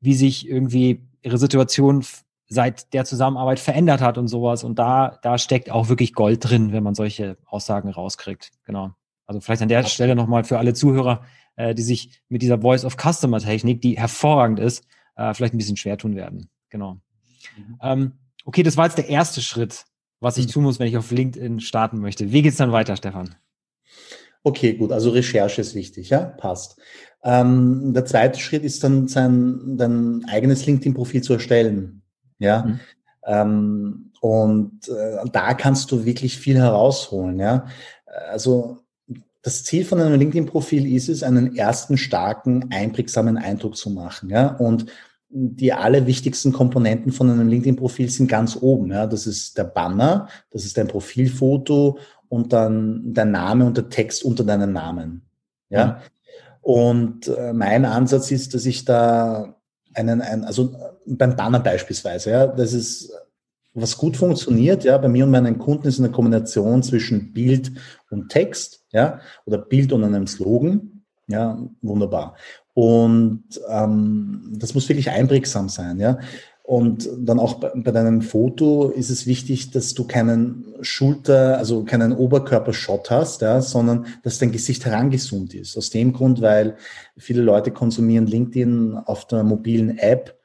[0.00, 2.04] wie sich irgendwie ihre Situation
[2.48, 4.64] seit der Zusammenarbeit verändert hat und sowas.
[4.64, 8.52] Und da, da steckt auch wirklich Gold drin, wenn man solche Aussagen rauskriegt.
[8.64, 8.92] Genau.
[9.28, 11.22] Also vielleicht an der Stelle nochmal für alle Zuhörer,
[11.56, 14.84] äh, die sich mit dieser Voice of Customer Technik, die hervorragend ist,
[15.16, 16.48] äh, vielleicht ein bisschen schwer tun werden.
[16.70, 16.94] Genau.
[17.56, 17.78] Mhm.
[17.82, 18.12] Ähm,
[18.46, 19.84] okay, das war jetzt der erste Schritt,
[20.20, 20.50] was ich mhm.
[20.50, 22.32] tun muss, wenn ich auf LinkedIn starten möchte.
[22.32, 23.34] Wie geht's dann weiter, Stefan?
[24.42, 24.92] Okay, gut.
[24.92, 26.80] Also Recherche ist wichtig, ja, passt.
[27.22, 32.02] Ähm, der zweite Schritt ist dann sein dein eigenes LinkedIn-Profil zu erstellen,
[32.38, 32.62] ja.
[32.62, 32.80] Mhm.
[33.26, 37.66] Ähm, und äh, da kannst du wirklich viel herausholen, ja.
[38.30, 38.78] Also
[39.42, 44.30] das Ziel von einem LinkedIn-Profil ist es, einen ersten starken, einprägsamen Eindruck zu machen.
[44.30, 44.56] Ja?
[44.56, 44.86] Und
[45.30, 48.90] die alle wichtigsten Komponenten von einem LinkedIn-Profil sind ganz oben.
[48.90, 49.06] Ja?
[49.06, 51.98] Das ist der Banner, das ist dein Profilfoto
[52.28, 55.22] und dann dein Name und der Text unter deinem Namen.
[55.70, 55.86] Ja.
[55.86, 55.94] Mhm.
[56.60, 59.54] Und äh, mein Ansatz ist, dass ich da
[59.94, 60.74] einen, ein, also
[61.06, 63.12] beim Banner beispielsweise, ja, das ist
[63.74, 67.72] was gut funktioniert, ja, bei mir und meinen Kunden ist eine Kombination zwischen Bild
[68.10, 72.36] und Text, ja, oder Bild und einem Slogan, ja, wunderbar.
[72.74, 76.18] Und ähm, das muss wirklich einprägsam sein, ja.
[76.62, 81.82] Und dann auch bei, bei deinem Foto ist es wichtig, dass du keinen Schulter, also
[81.84, 85.78] keinen Oberkörpershot hast, ja, sondern dass dein Gesicht herangezoomt ist.
[85.78, 86.76] Aus dem Grund, weil
[87.16, 90.38] viele Leute konsumieren LinkedIn auf der mobilen App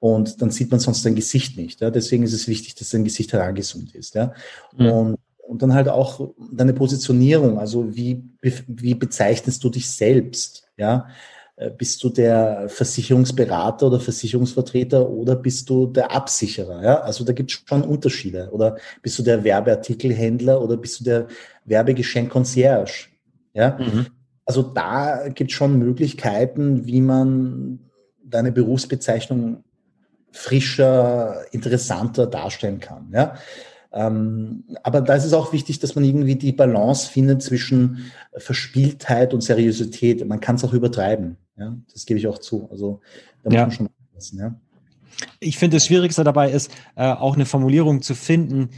[0.00, 1.80] und dann sieht man sonst dein Gesicht nicht.
[1.80, 1.90] Ja?
[1.90, 4.14] Deswegen ist es wichtig, dass dein Gesicht herangesund ist.
[4.14, 4.32] Ja?
[4.76, 4.86] Mhm.
[4.86, 5.16] Und,
[5.48, 10.68] und dann halt auch deine Positionierung, also wie, wie bezeichnest du dich selbst?
[10.76, 11.08] Ja?
[11.56, 16.82] Äh, bist du der Versicherungsberater oder Versicherungsvertreter oder bist du der Absicherer?
[16.82, 17.00] Ja?
[17.00, 18.50] Also da gibt es schon Unterschiede.
[18.52, 21.26] Oder bist du der Werbeartikelhändler oder bist du der
[21.64, 23.08] Werbegeschenk-Concierge?
[23.54, 23.78] Ja?
[23.78, 24.06] Mhm.
[24.44, 27.78] Also da gibt es schon Möglichkeiten, wie man
[28.22, 29.64] deine Berufsbezeichnung
[30.30, 33.08] frischer, interessanter darstellen kann.
[33.14, 33.36] Ja?
[33.92, 39.32] Ähm, aber da ist es auch wichtig, dass man irgendwie die Balance findet zwischen Verspieltheit
[39.32, 40.26] und Seriosität.
[40.26, 41.36] Man kann es auch übertreiben.
[41.56, 41.76] Ja?
[41.92, 42.68] Das gebe ich auch zu.
[42.70, 43.00] Also
[43.42, 43.62] da muss ja.
[43.62, 44.38] man schon aufpassen.
[44.38, 44.54] Ja?
[45.40, 48.70] Ich finde, das Schwierigste dabei ist, äh, auch eine Formulierung zu finden,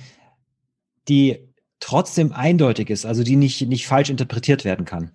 [1.09, 1.49] die
[1.81, 5.11] trotzdem eindeutig ist, also die nicht, nicht falsch interpretiert werden kann.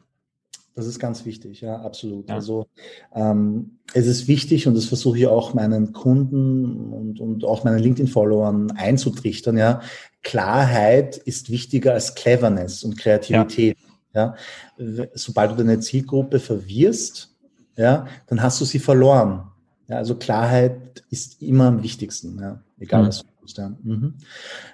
[0.75, 2.27] Das ist ganz wichtig, ja, absolut.
[2.27, 2.35] Ja.
[2.35, 2.67] Also
[3.13, 7.79] ähm, es ist wichtig und das versuche ich auch meinen Kunden und, und auch meinen
[7.79, 9.81] LinkedIn-Followern einzutrichtern, ja.
[10.21, 13.77] Klarheit ist wichtiger als Cleverness und Kreativität.
[14.13, 14.35] Ja.
[14.77, 15.05] ja.
[15.13, 17.33] Sobald du deine Zielgruppe verwirrst,
[17.77, 19.47] ja, dann hast du sie verloren.
[19.87, 23.07] Ja, also Klarheit ist immer am wichtigsten, ja, egal mhm.
[23.07, 23.57] was du tust.
[23.59, 23.71] Ja.
[23.83, 24.15] Mhm.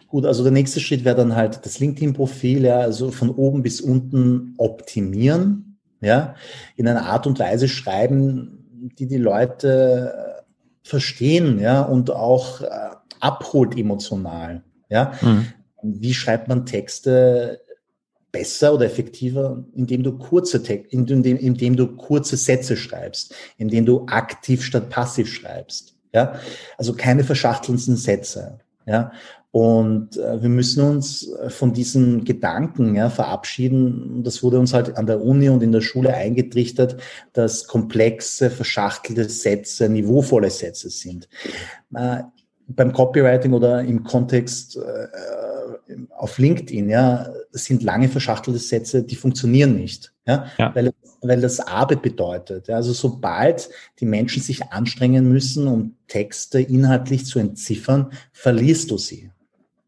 [0.07, 3.81] Gut, also der nächste Schritt wäre dann halt das LinkedIn-Profil, ja, also von oben bis
[3.81, 5.70] unten optimieren,
[6.01, 6.35] ja,
[6.75, 10.41] in einer Art und Weise schreiben, die die Leute äh,
[10.83, 15.13] verstehen, ja, und auch äh, abholt emotional, ja.
[15.21, 15.47] Mhm.
[15.83, 17.61] Wie schreibt man Texte
[18.31, 24.05] besser oder effektiver, indem du kurze Text, indem, indem du kurze Sätze schreibst, indem du
[24.07, 26.39] aktiv statt passiv schreibst, ja.
[26.77, 29.11] Also keine verschachtelnden Sätze, ja.
[29.51, 34.23] Und äh, wir müssen uns äh, von diesen Gedanken ja, verabschieden.
[34.23, 36.95] Das wurde uns halt an der Uni und in der Schule eingetrichtert,
[37.33, 41.27] dass komplexe, verschachtelte Sätze niveauvolle Sätze sind.
[41.93, 42.23] Äh,
[42.67, 45.07] beim Copywriting oder im Kontext äh,
[46.15, 50.73] auf LinkedIn, ja, sind lange verschachtelte Sätze, die funktionieren nicht, ja, ja.
[50.73, 52.67] Weil, weil das Arbeit bedeutet.
[52.67, 52.75] Ja.
[52.75, 59.30] Also sobald die Menschen sich anstrengen müssen, um Texte inhaltlich zu entziffern, verlierst du sie.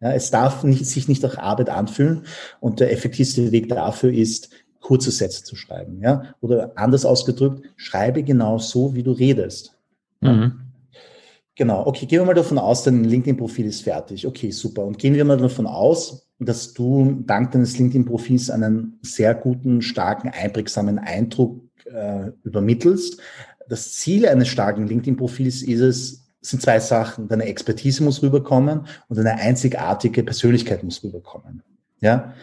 [0.04, 2.26] Ja, es darf nicht, sich nicht nach Arbeit anfühlen
[2.60, 4.50] und der effektivste Weg dafür ist,
[4.82, 6.02] kurze Sätze zu schreiben.
[6.02, 6.36] Ja?
[6.42, 9.78] Oder anders ausgedrückt, schreibe genau so, wie du redest.
[10.20, 10.60] Mhm.
[11.56, 14.28] Genau, okay, gehen wir mal davon aus, dein LinkedIn-Profil ist fertig.
[14.28, 14.84] Okay, super.
[14.84, 20.30] Und gehen wir mal davon aus, dass du dank deines LinkedIn-Profils einen sehr guten, starken,
[20.30, 23.22] einprägsamen Eindruck äh, übermittelst.
[23.70, 27.28] Das Ziel eines starken LinkedIn-Profils ist es, sind zwei Sachen.
[27.28, 31.64] Deine Expertise muss rüberkommen und eine einzigartige Persönlichkeit muss rüberkommen.
[32.02, 32.34] Ja,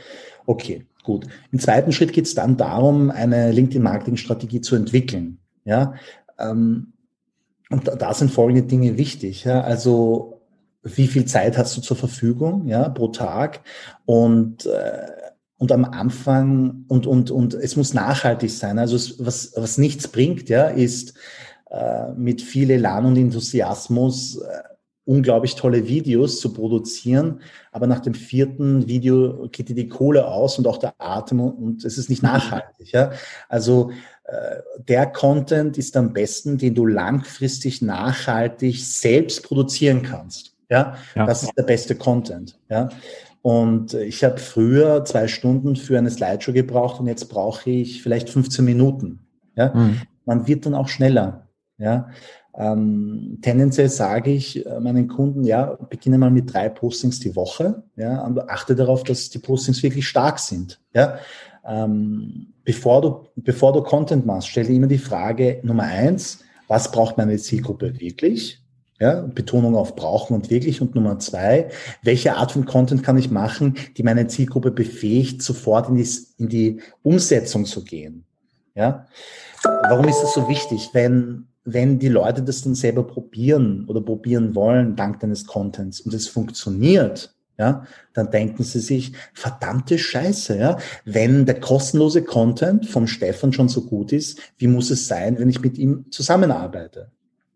[0.46, 1.26] okay, gut.
[1.52, 5.38] Im zweiten Schritt geht es dann darum, eine LinkedIn-Marketing-Strategie zu entwickeln.
[5.64, 5.94] Ja,
[6.38, 6.94] ähm,
[7.68, 9.44] und da, sind folgende Dinge wichtig.
[9.44, 10.40] Ja, also
[10.82, 13.60] wie viel Zeit hast du zur Verfügung, ja, pro Tag
[14.06, 15.06] und äh,
[15.58, 18.78] und am Anfang und und und es muss nachhaltig sein.
[18.78, 21.14] Also es, was was nichts bringt, ja, ist
[22.16, 24.70] mit viel Elan und Enthusiasmus äh,
[25.04, 27.40] unglaublich tolle Videos zu produzieren,
[27.72, 31.84] aber nach dem vierten Video geht dir die Kohle aus und auch der Atem und
[31.84, 32.92] es ist nicht nachhaltig.
[32.92, 33.10] Ja?
[33.48, 33.90] Also
[34.24, 40.54] äh, der Content ist am besten, den du langfristig nachhaltig selbst produzieren kannst.
[40.68, 41.26] Ja, ja.
[41.26, 42.56] das ist der beste Content.
[42.68, 42.88] Ja,
[43.42, 48.30] und ich habe früher zwei Stunden für eine Slideshow gebraucht und jetzt brauche ich vielleicht
[48.30, 49.26] 15 Minuten.
[49.56, 50.02] Ja, mhm.
[50.26, 51.48] man wird dann auch schneller.
[51.80, 52.10] Ja,
[52.56, 57.82] ähm, tendenziell sage ich äh, meinen Kunden, ja, beginne mal mit drei Postings die Woche,
[57.96, 61.18] ja, und achte darauf, dass die Postings wirklich stark sind, ja.
[61.66, 67.16] Ähm, bevor du, bevor du Content machst, stelle immer die Frage Nummer eins, was braucht
[67.16, 68.62] meine Zielgruppe wirklich?
[68.98, 70.82] Ja, Betonung auf brauchen und wirklich.
[70.82, 71.70] Und Nummer zwei,
[72.02, 76.48] welche Art von Content kann ich machen, die meine Zielgruppe befähigt, sofort in die, in
[76.50, 78.24] die Umsetzung zu gehen?
[78.74, 79.06] Ja,
[79.64, 80.90] warum ist das so wichtig?
[80.92, 86.14] Wenn wenn die Leute das dann selber probieren oder probieren wollen, dank deines Contents, und
[86.14, 93.06] es funktioniert, ja, dann denken sie sich, verdammte Scheiße, ja, wenn der kostenlose Content vom
[93.06, 97.10] Stefan schon so gut ist, wie muss es sein, wenn ich mit ihm zusammenarbeite?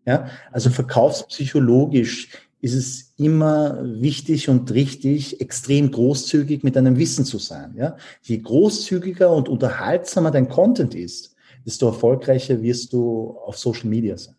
[0.05, 2.29] Ja, also verkaufspsychologisch
[2.61, 7.75] ist es immer wichtig und richtig, extrem großzügig mit deinem Wissen zu sein.
[7.77, 7.97] Ja?
[8.21, 11.34] Je großzügiger und unterhaltsamer dein Content ist,
[11.65, 14.35] desto erfolgreicher wirst du auf Social Media sein.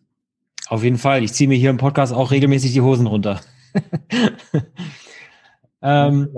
[0.69, 1.23] Auf jeden Fall.
[1.23, 3.39] Ich ziehe mir hier im Podcast auch regelmäßig die Hosen runter.
[5.81, 6.29] ähm,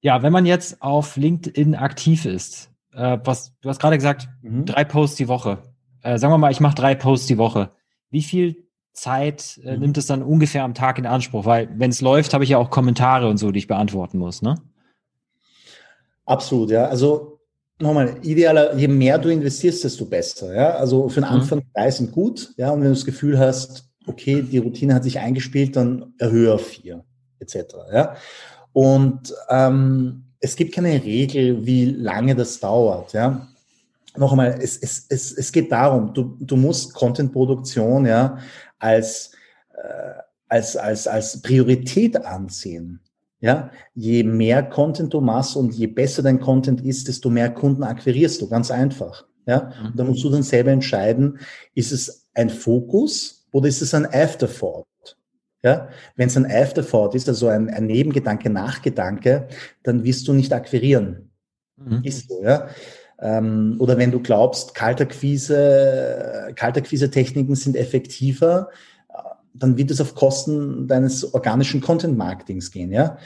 [0.00, 4.64] ja, wenn man jetzt auf LinkedIn aktiv ist, äh, was du hast gerade gesagt, mhm.
[4.64, 5.62] drei Posts die Woche.
[6.02, 7.70] Äh, sagen wir mal, ich mache drei Posts die Woche.
[8.10, 9.80] Wie viel Zeit äh, mhm.
[9.80, 11.44] nimmt es dann ungefähr am Tag in Anspruch?
[11.44, 14.42] Weil wenn es läuft, habe ich ja auch Kommentare und so, die ich beantworten muss,
[14.42, 14.54] ne?
[16.24, 16.86] Absolut, ja.
[16.86, 17.35] Also
[17.80, 20.54] nochmal, idealer, je mehr du investierst, desto besser.
[20.54, 20.70] Ja?
[20.76, 21.36] Also für den mhm.
[21.36, 25.04] Anfang drei sind gut, ja, und wenn du das Gefühl hast, okay, die Routine hat
[25.04, 27.04] sich eingespielt, dann erhöhe auf vier,
[27.40, 27.56] etc.
[27.92, 28.16] Ja?
[28.72, 33.12] Und ähm, es gibt keine Regel, wie lange das dauert.
[33.12, 33.48] Ja?
[34.16, 38.38] Noch einmal, es, es, es, es geht darum, du, du musst Content-Produktion ja,
[38.78, 39.32] als,
[39.74, 43.00] äh, als, als, als Priorität ansehen.
[43.46, 47.84] Ja, je mehr Content du machst und je besser dein Content ist, desto mehr Kunden
[47.84, 49.24] akquirierst du, ganz einfach.
[49.46, 49.96] Ja, mhm.
[49.96, 51.38] da musst du dann selber entscheiden,
[51.72, 54.84] ist es ein Fokus oder ist es ein Afterthought?
[55.62, 59.46] Ja, wenn es ein Afterthought ist, also ein, ein Nebengedanke, Nachgedanke,
[59.84, 61.30] dann wirst du nicht akquirieren.
[61.76, 62.00] Mhm.
[62.02, 62.66] Ist so, ja.
[63.20, 68.70] Ähm, oder wenn du glaubst, Kalterquise, Kalterquise-Techniken sind effektiver,
[69.58, 73.18] dann wird es auf Kosten deines organischen Content-Marketings gehen, ja.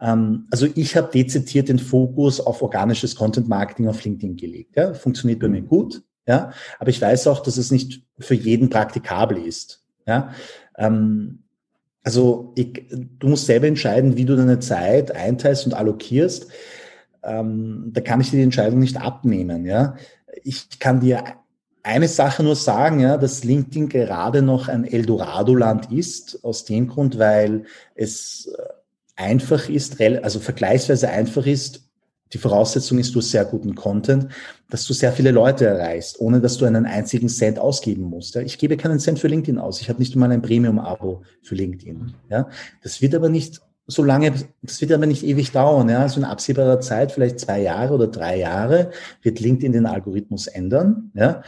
[0.00, 4.76] Ähm, also ich habe dezidiert den Fokus auf organisches Content-Marketing auf LinkedIn gelegt.
[4.76, 4.94] Ja.
[4.94, 6.52] Funktioniert bei mir gut, ja.
[6.78, 10.32] Aber ich weiß auch, dass es nicht für jeden praktikabel ist, ja.
[10.76, 11.40] Ähm,
[12.04, 12.86] also ich,
[13.18, 16.48] du musst selber entscheiden, wie du deine Zeit einteilst und allokierst.
[17.22, 19.66] Ähm, da kann ich dir die Entscheidung nicht abnehmen.
[19.66, 19.96] Ja,
[20.42, 21.22] ich kann dir
[21.88, 27.18] eine Sache nur sagen, ja, dass LinkedIn gerade noch ein Eldorado-Land ist, aus dem Grund,
[27.18, 28.62] weil es äh,
[29.16, 31.88] einfach ist, also vergleichsweise einfach ist,
[32.34, 34.28] die Voraussetzung ist, du hast sehr guten Content,
[34.68, 38.34] dass du sehr viele Leute erreichst, ohne dass du einen einzigen Cent ausgeben musst.
[38.34, 38.42] Ja.
[38.42, 39.80] Ich gebe keinen Cent für LinkedIn aus.
[39.80, 42.12] Ich habe nicht mal ein Premium-Abo für LinkedIn.
[42.28, 42.48] Ja.
[42.82, 45.88] Das wird aber nicht so lange, das wird aber nicht ewig dauern.
[45.88, 46.00] Ja.
[46.00, 48.90] Also in absehbarer Zeit, vielleicht zwei Jahre oder drei Jahre,
[49.22, 51.10] wird LinkedIn den Algorithmus ändern.
[51.14, 51.42] Ja.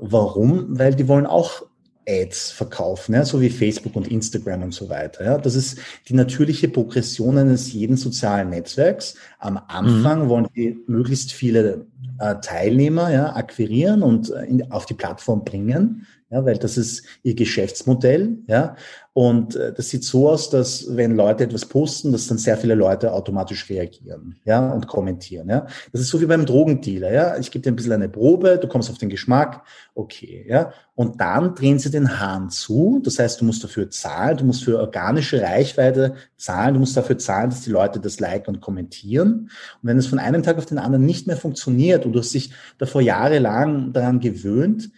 [0.00, 0.78] Warum?
[0.78, 1.62] Weil die wollen auch
[2.06, 5.24] Ads verkaufen, ja, so wie Facebook und Instagram und so weiter.
[5.24, 5.38] Ja.
[5.38, 5.78] Das ist
[6.08, 9.16] die natürliche Progression eines jeden sozialen Netzwerks.
[9.38, 10.28] Am Anfang mhm.
[10.28, 11.86] wollen die möglichst viele
[12.18, 17.04] äh, Teilnehmer ja, akquirieren und äh, in, auf die Plattform bringen ja, weil das ist
[17.22, 18.76] ihr Geschäftsmodell, ja.
[19.12, 22.74] Und äh, das sieht so aus, dass wenn Leute etwas posten, dass dann sehr viele
[22.74, 25.66] Leute automatisch reagieren, ja, und kommentieren, ja.
[25.92, 27.38] Das ist so wie beim Drogendealer, ja.
[27.38, 29.62] Ich gebe dir ein bisschen eine Probe, du kommst auf den Geschmack,
[29.94, 30.72] okay, ja.
[30.96, 33.00] Und dann drehen sie den Hahn zu.
[33.04, 37.18] Das heißt, du musst dafür zahlen, du musst für organische Reichweite zahlen, du musst dafür
[37.18, 39.50] zahlen, dass die Leute das liken und kommentieren.
[39.82, 42.34] Und wenn es von einem Tag auf den anderen nicht mehr funktioniert und du hast
[42.34, 44.90] dich davor jahrelang daran gewöhnt,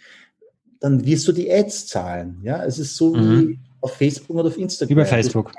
[0.86, 2.38] dann wirst du die Ads zahlen.
[2.42, 3.48] Ja, es ist so mhm.
[3.48, 4.96] wie auf Facebook oder auf Instagram.
[4.96, 5.52] Bei Facebook.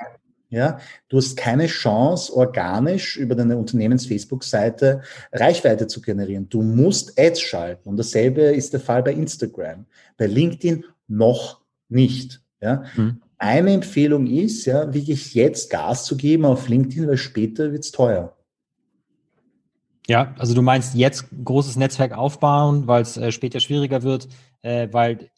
[0.50, 0.78] Ja,
[1.10, 6.48] du hast keine Chance, organisch über deine Unternehmens-Facebook-Seite Reichweite zu generieren.
[6.48, 7.90] Du musst Ads schalten.
[7.90, 9.84] Und dasselbe ist der Fall bei Instagram.
[10.16, 11.60] Bei LinkedIn noch
[11.90, 12.40] nicht.
[12.62, 12.84] Ja.
[12.96, 13.20] Mhm.
[13.36, 18.34] Eine Empfehlung ist, ja, wirklich jetzt Gas zu geben auf LinkedIn, weil später wird's teuer.
[20.08, 24.28] Ja, also du meinst jetzt großes Netzwerk aufbauen, weil es äh, später schwieriger wird,
[24.62, 25.30] äh, weil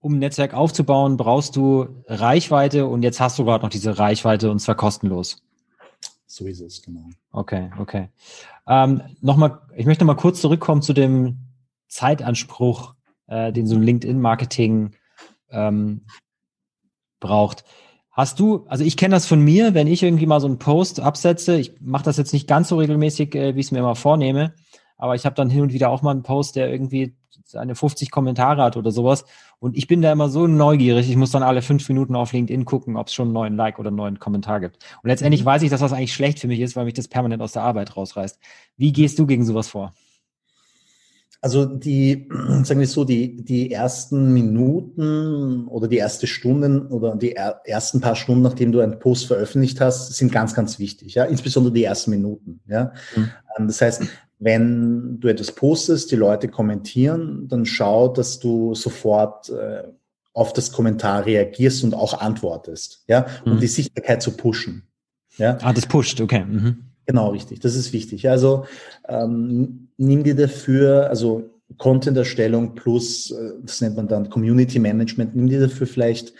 [0.00, 4.50] um ein Netzwerk aufzubauen, brauchst du Reichweite und jetzt hast du gerade noch diese Reichweite
[4.50, 5.42] und zwar kostenlos.
[6.26, 7.04] So ist es, genau.
[7.32, 8.08] Okay, okay.
[8.66, 11.38] Ähm, nochmal, ich möchte mal kurz zurückkommen zu dem
[11.88, 12.94] Zeitanspruch,
[13.26, 14.92] äh, den so ein LinkedIn-Marketing
[15.50, 16.02] ähm,
[17.18, 17.64] braucht.
[18.12, 21.00] Hast du, also ich kenne das von mir, wenn ich irgendwie mal so einen Post
[21.00, 23.96] absetze, ich mache das jetzt nicht ganz so regelmäßig, äh, wie ich es mir immer
[23.96, 24.54] vornehme,
[24.96, 27.16] aber ich habe dann hin und wieder auch mal einen Post, der irgendwie
[27.54, 29.24] eine 50 Kommentare hat oder sowas.
[29.58, 32.64] Und ich bin da immer so neugierig, ich muss dann alle fünf Minuten auf LinkedIn
[32.64, 34.78] gucken, ob es schon einen neuen Like oder einen neuen Kommentar gibt.
[35.02, 35.46] Und letztendlich mhm.
[35.46, 37.62] weiß ich, dass das eigentlich schlecht für mich ist, weil mich das permanent aus der
[37.62, 38.38] Arbeit rausreißt.
[38.76, 39.92] Wie gehst du gegen sowas vor?
[41.42, 42.28] Also die,
[42.62, 48.16] sagen wir so, die, die ersten Minuten oder die erste Stunden oder die ersten paar
[48.16, 51.14] Stunden, nachdem du einen Post veröffentlicht hast, sind ganz, ganz wichtig.
[51.14, 52.60] Ja, insbesondere die ersten Minuten.
[52.66, 53.30] Ja, mhm.
[53.58, 54.02] Ähm, das heißt,
[54.40, 59.84] wenn du etwas postest, die Leute kommentieren, dann schau, dass du sofort äh,
[60.32, 63.04] auf das Kommentar reagierst und auch antwortest.
[63.06, 63.60] Ja, um mhm.
[63.60, 64.84] die Sichtbarkeit zu pushen.
[65.36, 65.58] Ja.
[65.60, 66.44] Ah, das pusht, okay.
[66.44, 66.84] Mhm.
[67.06, 67.60] Genau, richtig.
[67.60, 68.28] Das ist wichtig.
[68.30, 68.64] Also
[69.08, 75.48] ähm, nimm dir dafür, also Content-Erstellung plus, äh, das nennt man dann Community Management, nimm
[75.48, 76.32] dir dafür vielleicht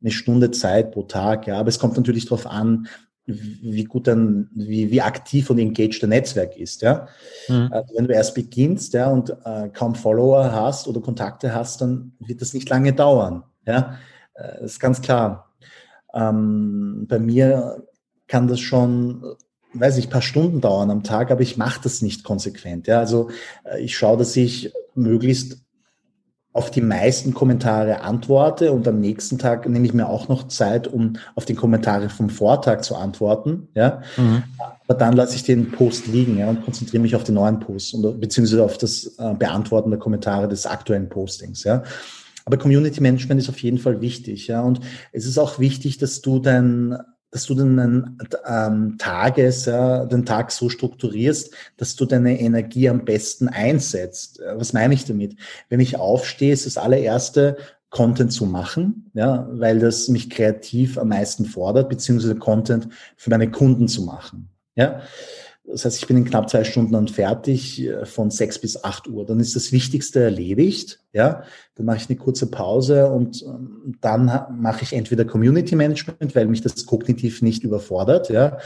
[0.00, 1.46] eine Stunde Zeit pro Tag.
[1.46, 2.88] Ja, aber es kommt natürlich darauf an,
[3.28, 6.82] wie gut dann, wie, wie aktiv und engaged der Netzwerk ist.
[6.82, 7.08] Ja,
[7.48, 7.68] mhm.
[7.70, 12.12] also wenn du erst beginnst, ja, und äh, kaum Follower hast oder Kontakte hast, dann
[12.20, 13.44] wird das nicht lange dauern.
[13.66, 13.98] Ja,
[14.34, 15.52] äh, das ist ganz klar.
[16.14, 17.84] Ähm, bei mir
[18.26, 19.36] kann das schon
[19.74, 22.86] weiß ich, paar Stunden dauern am Tag, aber ich mache das nicht konsequent.
[22.86, 22.98] Ja?
[22.98, 23.30] Also
[23.64, 25.62] äh, ich schaue, dass ich möglichst
[26.58, 30.88] auf die meisten Kommentare antworte und am nächsten Tag nehme ich mir auch noch Zeit,
[30.88, 33.68] um auf die Kommentare vom Vortag zu antworten.
[33.76, 34.02] Ja?
[34.16, 34.42] Mhm.
[34.88, 37.94] Aber dann lasse ich den Post liegen ja, und konzentriere mich auf den neuen Post
[37.94, 41.62] und, beziehungsweise auf das äh, Beantworten der Kommentare des aktuellen Postings.
[41.62, 41.84] Ja?
[42.44, 44.48] Aber Community Management ist auf jeden Fall wichtig.
[44.48, 44.62] Ja?
[44.62, 44.80] Und
[45.12, 46.98] es ist auch wichtig, dass du dein
[47.30, 53.04] dass du den ähm, Tages, ja, den Tag so strukturierst, dass du deine Energie am
[53.04, 54.40] besten einsetzt.
[54.54, 55.36] Was meine ich damit?
[55.68, 57.56] Wenn ich aufstehe, ist das allererste,
[57.90, 63.50] Content zu machen, ja, weil das mich kreativ am meisten fordert, beziehungsweise Content für meine
[63.50, 64.50] Kunden zu machen.
[64.74, 65.00] Ja.
[65.70, 69.06] Das heißt, ich bin in knapp zwei Stunden dann fertig, äh, von sechs bis acht
[69.06, 69.26] Uhr.
[69.26, 71.00] Dann ist das Wichtigste erledigt.
[71.12, 71.42] Ja,
[71.74, 76.46] dann mache ich eine kurze Pause und ähm, dann mache ich entweder Community Management, weil
[76.46, 78.30] mich das kognitiv nicht überfordert.
[78.30, 78.58] Ja,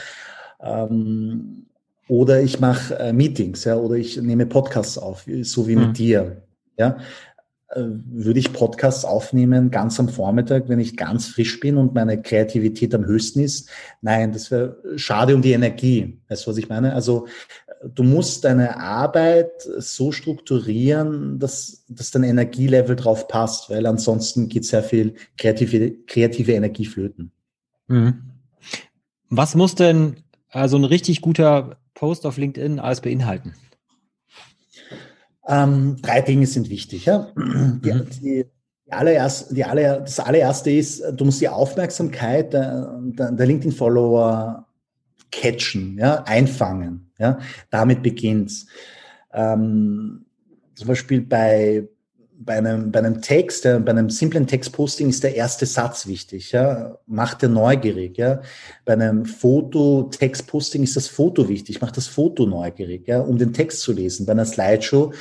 [0.61, 1.67] ähm,
[2.09, 3.65] oder ich mache äh, Meetings.
[3.65, 5.95] Ja, oder ich nehme Podcasts auf, so wie mit mhm.
[5.95, 6.43] dir.
[6.79, 6.99] Ja,
[7.75, 12.95] würde ich Podcasts aufnehmen, ganz am Vormittag, wenn ich ganz frisch bin und meine Kreativität
[12.95, 13.71] am höchsten ist.
[14.01, 16.21] Nein, das wäre schade um die Energie.
[16.29, 16.93] Weißt du, was ich meine?
[16.93, 17.27] Also
[17.83, 24.65] du musst deine Arbeit so strukturieren, dass, dass dein Energielevel drauf passt, weil ansonsten geht
[24.65, 27.33] sehr viel kreative, kreative Energie flöten.
[27.89, 28.23] Mhm.
[29.29, 30.17] Was muss denn
[30.51, 33.55] also ein richtig guter Post auf LinkedIn alles beinhalten?
[35.47, 37.07] Ähm, drei Dinge sind wichtig.
[37.07, 37.29] Ja?
[37.37, 37.43] Die,
[37.93, 38.09] mhm.
[38.21, 38.47] die,
[38.87, 44.67] die allererste, die aller, das allererste ist, du musst die Aufmerksamkeit der, der, der LinkedIn-Follower
[45.31, 47.11] catchen, ja, einfangen.
[47.19, 47.39] Ja?
[47.71, 48.67] Damit beginnt's.
[49.33, 50.27] Ähm,
[50.75, 51.89] zum Beispiel bei,
[52.45, 56.53] bei einem, bei einem Text, ja, bei einem simplen Textposting ist der erste Satz wichtig,
[56.53, 58.43] ja, macht er neugierig, ja.
[58.85, 63.81] Bei einem Foto-Textposting ist das Foto wichtig, macht das Foto neugierig, ja, um den Text
[63.81, 64.27] zu lesen.
[64.27, 65.13] Bei einer Slideshow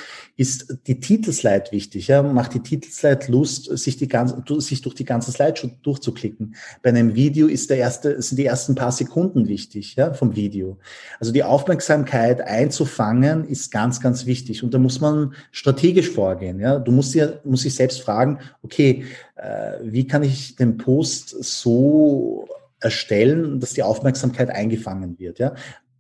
[0.41, 5.05] ist die Titelslide wichtig, ja, macht die Titelslide Lust, sich die ganze, sich durch die
[5.05, 6.55] ganze Slideshow durchzuklicken.
[6.81, 10.79] Bei einem Video ist der erste, sind die ersten paar Sekunden wichtig, ja, vom Video.
[11.19, 14.63] Also die Aufmerksamkeit einzufangen ist ganz, ganz wichtig.
[14.63, 16.79] Und da muss man strategisch vorgehen, ja.
[16.79, 22.47] Du musst dir, muss sich selbst fragen, okay, äh, wie kann ich den Post so
[22.79, 25.53] erstellen, dass die Aufmerksamkeit eingefangen wird, ja.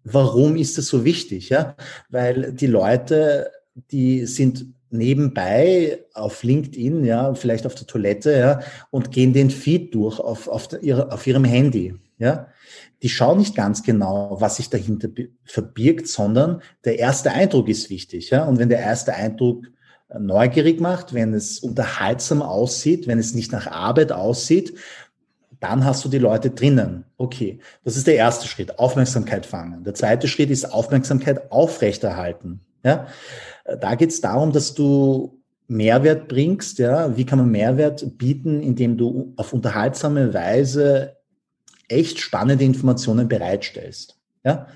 [0.03, 1.49] Warum ist das so wichtig?
[1.49, 1.75] Ja,
[2.09, 8.59] weil die Leute die sind nebenbei auf LinkedIn, ja, vielleicht auf der Toilette, ja,
[8.89, 12.47] und gehen den Feed durch auf, auf, der, auf ihrem Handy, ja.
[13.01, 15.09] Die schauen nicht ganz genau, was sich dahinter
[15.43, 18.45] verbirgt, sondern der erste Eindruck ist wichtig, ja.
[18.45, 19.67] Und wenn der erste Eindruck
[20.09, 24.77] äh, neugierig macht, wenn es unterhaltsam aussieht, wenn es nicht nach Arbeit aussieht,
[25.61, 27.05] dann hast du die Leute drinnen.
[27.17, 29.83] Okay, das ist der erste Schritt, Aufmerksamkeit fangen.
[29.83, 32.61] Der zweite Schritt ist Aufmerksamkeit aufrechterhalten.
[32.83, 33.07] Ja,
[33.79, 36.79] da geht es darum, dass du Mehrwert bringst.
[36.79, 41.15] Ja, wie kann man Mehrwert bieten, indem du auf unterhaltsame Weise
[41.87, 44.17] echt spannende Informationen bereitstellst.
[44.43, 44.67] Ja,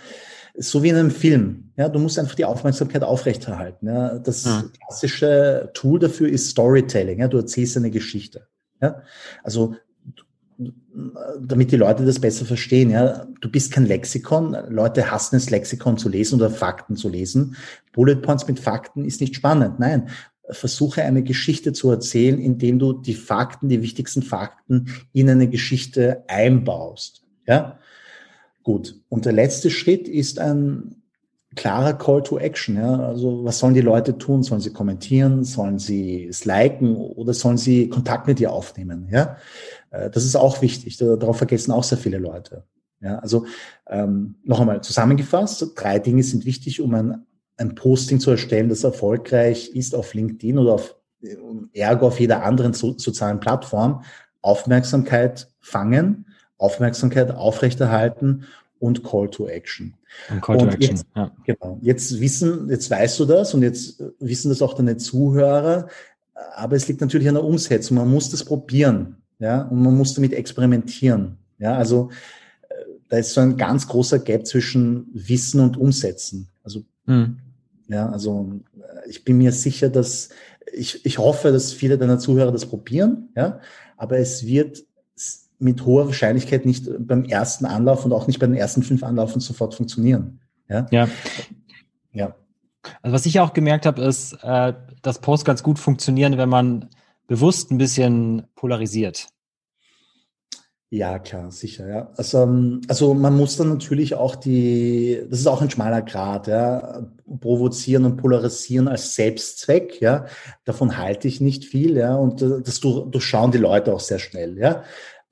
[0.58, 1.72] so wie in einem Film.
[1.76, 3.88] Ja, du musst einfach die Aufmerksamkeit aufrechterhalten.
[3.88, 4.64] Ja, das ja.
[4.86, 7.20] klassische Tool dafür ist Storytelling.
[7.20, 8.48] Ja, du erzählst eine Geschichte.
[8.82, 9.02] Ja,
[9.44, 9.76] also
[11.40, 12.90] damit die Leute das besser verstehen.
[12.90, 14.56] Ja, du bist kein Lexikon.
[14.70, 17.56] Leute hassen es, Lexikon zu lesen oder Fakten zu lesen.
[17.94, 19.80] Bullet Points mit Fakten ist nicht spannend.
[19.80, 20.10] Nein,
[20.50, 26.24] versuche eine Geschichte zu erzählen, indem du die Fakten, die wichtigsten Fakten in eine Geschichte
[26.28, 27.24] einbaust.
[27.48, 27.80] Ja,
[28.64, 29.02] gut.
[29.10, 31.02] Und der letzte Schritt ist ein
[31.56, 32.76] klarer Call to Action.
[32.76, 33.00] Ja?
[33.08, 34.44] Also was sollen die Leute tun?
[34.44, 35.44] Sollen sie kommentieren?
[35.44, 39.08] Sollen sie es liken oder sollen sie Kontakt mit dir aufnehmen?
[39.12, 39.38] Ja,
[39.92, 40.98] äh, das ist auch wichtig.
[40.98, 42.64] Darauf vergessen auch sehr viele Leute.
[43.02, 43.46] Ja, also
[43.88, 47.26] ähm, noch einmal zusammengefasst: Drei Dinge sind wichtig, um ein,
[47.58, 50.96] ein Posting zu erstellen, das erfolgreich ist auf LinkedIn oder auf
[51.74, 54.04] ergo auf jeder anderen so, sozialen Plattform.
[54.42, 56.28] Aufmerksamkeit fangen,
[56.58, 58.46] Aufmerksamkeit aufrechterhalten
[58.80, 59.94] und Call to Action.
[60.30, 61.32] Und Call to und Action, jetzt, ja.
[61.46, 61.80] Genau.
[61.82, 65.88] Jetzt wissen, jetzt weißt du das und jetzt wissen das auch deine Zuhörer.
[66.56, 67.98] Aber es liegt natürlich an der Umsetzung.
[67.98, 71.38] Man muss das probieren, ja, und man muss damit experimentieren.
[71.60, 72.10] Ja, also
[72.70, 72.74] äh,
[73.08, 76.50] da ist so ein ganz großer Gap zwischen Wissen und Umsetzen.
[76.64, 77.38] Also, mhm.
[77.88, 80.30] ja, also äh, ich bin mir sicher, dass
[80.74, 83.62] ich, ich hoffe, dass viele deiner Zuhörer das probieren, ja,
[83.98, 84.84] aber es wird
[85.60, 89.42] mit hoher Wahrscheinlichkeit nicht beim ersten Anlauf und auch nicht bei den ersten fünf Anlaufen
[89.42, 90.40] sofort funktionieren.
[90.68, 90.88] Ja.
[90.92, 91.08] Ja.
[92.12, 92.36] ja.
[93.02, 96.90] Also was ich auch gemerkt habe, ist, äh, dass Posts ganz gut funktionieren, wenn man
[97.28, 99.28] bewusst ein bisschen polarisiert.
[100.92, 102.12] Ja, klar, sicher, ja.
[102.16, 106.48] Also, ähm, also man muss dann natürlich auch die, das ist auch ein schmaler Grad,
[106.48, 107.08] ja,
[107.42, 110.26] provozieren und polarisieren als Selbstzweck, ja.
[110.64, 114.58] Davon halte ich nicht viel, ja, und äh, das durchschauen die Leute auch sehr schnell,
[114.60, 114.84] ja.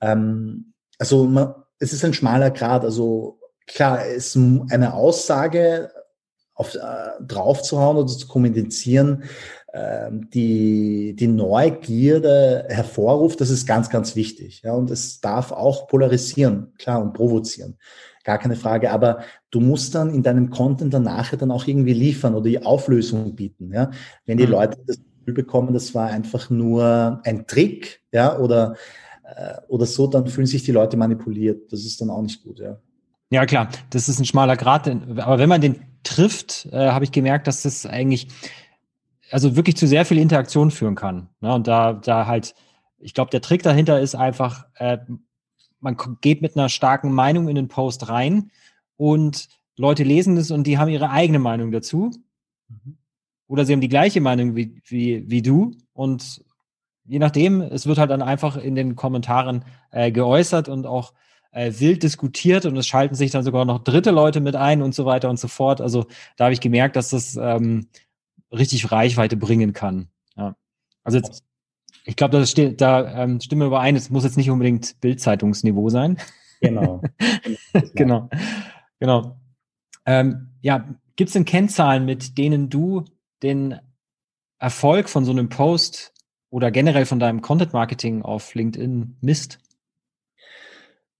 [0.04, 2.84] Ähm, also man, es ist ein schmaler Grad.
[2.84, 5.90] Also klar, es eine Aussage
[6.54, 6.78] auf, äh,
[7.26, 9.24] draufzuhauen oder zu kommunizieren,
[9.72, 14.62] äh, die, die Neugierde hervorruft, das ist ganz, ganz wichtig.
[14.62, 17.76] Ja, und es darf auch polarisieren, klar, und provozieren.
[18.22, 18.92] Gar keine Frage.
[18.92, 23.34] Aber du musst dann in deinem Content danach dann auch irgendwie liefern oder die Auflösung
[23.34, 23.72] bieten.
[23.72, 23.90] Ja,
[24.24, 24.52] wenn die mhm.
[24.52, 28.76] Leute das Gefühl bekommen, das war einfach nur ein Trick, ja, oder
[29.24, 31.72] äh, oder so, dann fühlen sich die Leute manipuliert.
[31.72, 32.78] Das ist dann auch nicht gut, ja.
[33.30, 34.86] Ja, klar, das ist ein schmaler Grad.
[34.88, 38.28] Aber wenn man den trifft, äh, habe ich gemerkt, dass das eigentlich
[39.30, 41.28] also wirklich zu sehr viel Interaktion führen kann.
[41.40, 41.52] Ne?
[41.52, 42.54] Und da, da halt,
[42.98, 44.98] ich glaube, der Trick dahinter ist einfach, äh,
[45.80, 48.50] man geht mit einer starken Meinung in den Post rein
[48.96, 52.10] und Leute lesen es und die haben ihre eigene Meinung dazu.
[52.68, 52.98] Mhm.
[53.48, 56.43] Oder sie haben die gleiche Meinung wie, wie, wie du und
[57.04, 61.12] je nachdem, es wird halt dann einfach in den Kommentaren äh, geäußert und auch
[61.52, 64.94] äh, wild diskutiert und es schalten sich dann sogar noch dritte Leute mit ein und
[64.94, 65.80] so weiter und so fort.
[65.80, 67.88] Also da habe ich gemerkt, dass das ähm,
[68.52, 70.08] richtig Reichweite bringen kann.
[70.36, 70.56] Ja.
[71.04, 71.44] Also jetzt,
[72.04, 75.90] ich glaube, da, steht, da ähm, stimmen wir überein, es muss jetzt nicht unbedingt Bildzeitungsniveau
[75.90, 76.18] sein.
[76.60, 77.02] Genau.
[77.94, 78.28] genau.
[78.98, 79.38] Genau.
[80.06, 83.04] Ähm, ja, gibt es denn Kennzahlen, mit denen du
[83.42, 83.78] den
[84.58, 86.13] Erfolg von so einem Post
[86.54, 89.58] oder generell von deinem Content Marketing auf LinkedIn misst?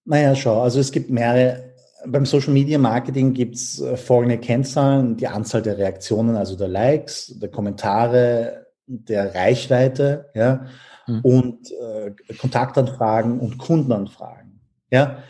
[0.05, 1.74] Naja, schau, also es gibt mehrere.
[2.07, 6.68] Beim Social Media Marketing gibt es äh, folgende Kennzahlen, die Anzahl der Reaktionen, also der
[6.68, 10.66] Likes, der Kommentare, der Reichweite, ja,
[11.09, 11.20] mhm.
[11.22, 14.61] und äh, Kontaktanfragen und Kundenanfragen.
[14.93, 15.24] Ja.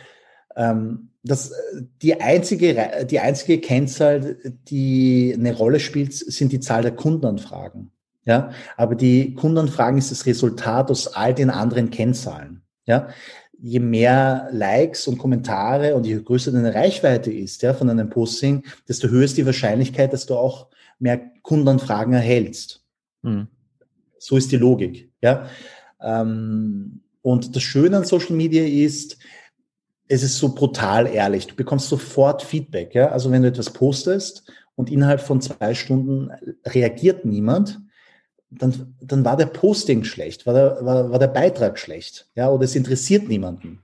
[0.55, 1.51] Ähm, das,
[2.03, 4.37] die, einzige, die einzige Kennzahl,
[4.69, 7.91] die eine Rolle spielt, sind die Zahl der Kundenanfragen.
[8.27, 12.63] Ja, aber die Kundenanfragen ist das Resultat aus all den anderen Kennzahlen.
[12.87, 13.09] Ja,
[13.61, 18.65] je mehr Likes und Kommentare und je größer deine Reichweite ist, ja, von einem Posting,
[18.89, 20.69] desto höher ist die Wahrscheinlichkeit, dass du auch
[20.99, 22.83] mehr Kundenanfragen erhältst.
[23.23, 23.49] Mhm.
[24.19, 25.49] So ist die Logik, ja.
[26.01, 29.17] Ähm, und das Schöne an Social Media ist,
[30.09, 31.47] es ist so brutal ehrlich.
[31.47, 33.09] Du bekommst sofort Feedback, ja.
[33.09, 36.31] Also wenn du etwas postest und innerhalb von zwei Stunden
[36.67, 37.81] reagiert niemand,
[38.51, 42.65] dann, dann war der Posting schlecht, war der, war, war der Beitrag schlecht, ja, oder
[42.65, 43.81] es interessiert niemanden.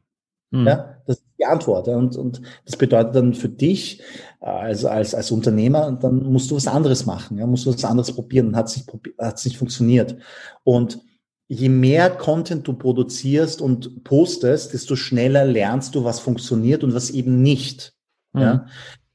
[0.50, 0.66] Mhm.
[0.66, 1.88] Ja, das ist die Antwort.
[1.88, 4.00] Und, und das bedeutet dann für dich
[4.40, 7.84] äh, als, als, als Unternehmer, dann musst du was anderes machen, ja, musst du was
[7.84, 10.16] anderes probieren, dann hat es nicht, hat's nicht funktioniert.
[10.64, 11.00] Und
[11.48, 17.10] je mehr Content du produzierst und postest, desto schneller lernst du, was funktioniert und was
[17.10, 17.94] eben nicht.
[18.32, 18.40] Mhm.
[18.40, 18.66] Ja?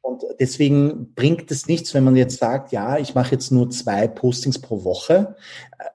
[0.06, 4.08] Und deswegen bringt es nichts, wenn man jetzt sagt, ja, ich mache jetzt nur zwei
[4.08, 5.36] Postings pro Woche.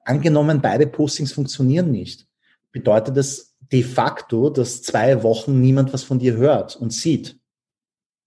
[0.03, 2.27] Angenommen, beide Postings funktionieren nicht.
[2.73, 7.39] Bedeutet das de facto, dass zwei Wochen niemand was von dir hört und sieht,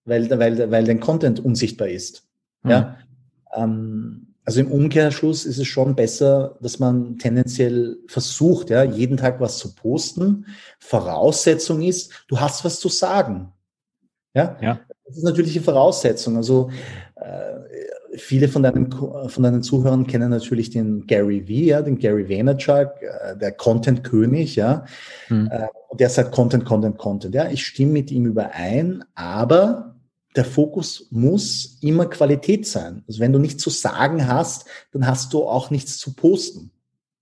[0.07, 2.27] weil, weil, weil dein Content unsichtbar ist.
[2.63, 2.71] Mhm.
[2.71, 2.99] Ja.
[3.55, 9.39] Ähm, also im Umkehrschluss ist es schon besser, dass man tendenziell versucht, ja, jeden Tag
[9.39, 10.47] was zu posten.
[10.79, 13.53] Voraussetzung ist, du hast was zu sagen.
[14.33, 14.57] Ja?
[14.63, 14.81] ja.
[15.07, 16.37] Das ist natürlich die Voraussetzung.
[16.37, 16.71] Also
[17.17, 22.29] äh, viele von deinen, von deinen Zuhörern kennen natürlich den Gary V, ja, den Gary
[22.29, 24.85] Vaynerchuk, äh, der Content-König, ja.
[25.29, 25.49] Hm.
[25.51, 27.35] Äh, und der sagt Content, Content, Content.
[27.35, 29.95] Ja, ich stimme mit ihm überein, aber
[30.37, 33.05] der Fokus muss immer Qualität sein.
[33.07, 36.71] Also wenn du nichts zu sagen hast, dann hast du auch nichts zu posten.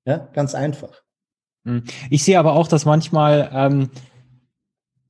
[0.05, 1.03] Ja, ganz einfach.
[1.64, 1.85] Hm.
[2.11, 3.91] Ich sehe aber auch, dass manchmal ähm,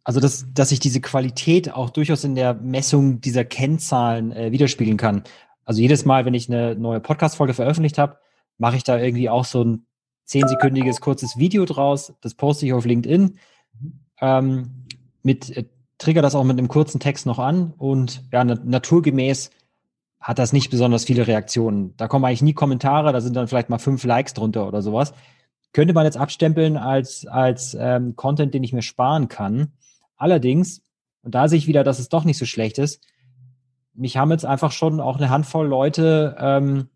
[0.05, 4.97] also dass, dass sich diese Qualität auch durchaus in der Messung dieser Kennzahlen äh, widerspiegeln
[4.97, 5.23] kann.
[5.65, 8.19] Also jedes Mal, wenn ich eine neue Podcast-Folge veröffentlicht habe,
[8.59, 9.87] mache ich da irgendwie auch so ein
[10.25, 12.15] zehnsekündiges kurzes Video draus.
[12.21, 13.39] Das poste ich auf LinkedIn.
[14.21, 14.87] Ähm,
[15.23, 15.65] mit äh,
[15.99, 19.51] trigger das auch mit einem kurzen Text noch an und ja, na naturgemäß
[20.21, 21.95] hat das nicht besonders viele Reaktionen.
[21.97, 25.13] Da kommen eigentlich nie Kommentare, da sind dann vielleicht mal fünf Likes drunter oder sowas.
[25.73, 29.73] Könnte man jetzt abstempeln als, als ähm, Content, den ich mir sparen kann.
[30.17, 30.83] Allerdings,
[31.23, 33.05] und da sehe ich wieder, dass es doch nicht so schlecht ist,
[33.95, 36.89] mich haben jetzt einfach schon auch eine Handvoll Leute, ähm,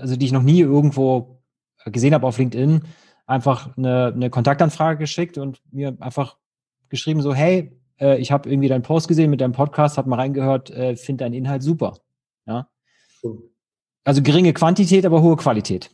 [0.00, 1.40] also die ich noch nie irgendwo
[1.84, 2.82] gesehen habe auf LinkedIn,
[3.26, 6.36] einfach eine, eine Kontaktanfrage geschickt und mir einfach
[6.88, 10.16] geschrieben so, hey, äh, ich habe irgendwie deinen Post gesehen mit deinem Podcast, hab mal
[10.16, 11.98] reingehört, äh, finde deinen Inhalt super.
[12.46, 12.68] Ja.
[14.04, 15.90] Also geringe Quantität, aber hohe Qualität.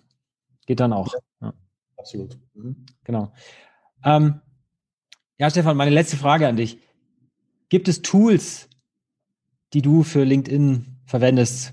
[0.66, 1.14] Geht dann auch.
[1.40, 1.54] Ja.
[1.96, 2.38] Absolut.
[2.54, 2.84] Mhm.
[3.04, 3.32] Genau.
[4.04, 4.41] Ähm,
[5.38, 6.78] ja, Stefan, meine letzte Frage an dich.
[7.68, 8.68] Gibt es Tools,
[9.72, 11.72] die du für LinkedIn verwendest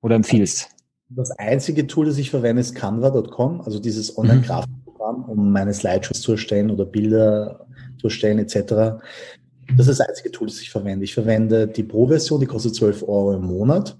[0.00, 0.70] oder empfiehlst?
[1.10, 4.18] Das einzige Tool, das ich verwende, ist canva.com, also dieses mhm.
[4.18, 7.66] Online-Grafikprogramm, um meine Slideshows zu erstellen oder Bilder
[7.98, 9.00] zu erstellen etc.
[9.76, 11.04] Das ist das einzige Tool, das ich verwende.
[11.04, 13.98] Ich verwende die Pro-Version, die kostet 12 Euro im Monat.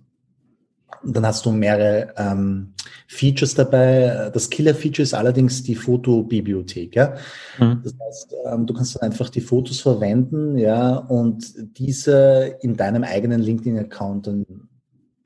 [1.03, 2.75] Und dann hast du mehrere ähm,
[3.07, 4.31] Features dabei.
[4.33, 6.95] Das Killer-Feature ist allerdings die Fotobibliothek.
[6.95, 7.15] Ja?
[7.59, 7.81] Mhm.
[7.85, 13.05] Das heißt, ähm, du kannst dann einfach die Fotos verwenden, ja, und diese in deinem
[13.05, 14.47] eigenen LinkedIn-Account dann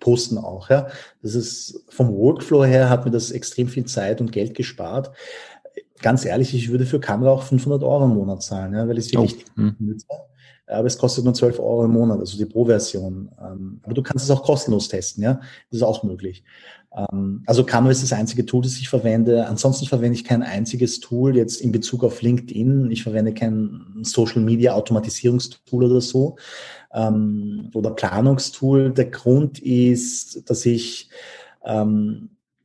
[0.01, 0.69] posten auch.
[0.71, 0.89] Ja?
[1.23, 5.13] Das ist vom Workflow her hat mir das extrem viel Zeit und Geld gespart.
[6.01, 9.07] Ganz ehrlich, ich würde für Kamera auch 500 Euro im Monat zahlen, ja, weil ich
[9.07, 9.61] es wirklich oh.
[9.61, 9.77] mhm.
[9.79, 10.07] nutze.
[10.73, 13.31] Aber es kostet nur 12 Euro im Monat, also die Pro-Version.
[13.41, 15.35] Ähm, aber du kannst es auch kostenlos testen, ja,
[15.71, 16.45] das ist auch möglich.
[16.95, 19.47] Ähm, also Canva ist das einzige Tool, das ich verwende.
[19.47, 22.91] Ansonsten verwende ich kein einziges Tool jetzt in Bezug auf LinkedIn.
[22.91, 26.37] Ich verwende kein Social Media Automatisierungstool oder so
[26.93, 28.93] ähm, oder Planungstool.
[28.93, 31.11] Der Grund ist, dass ich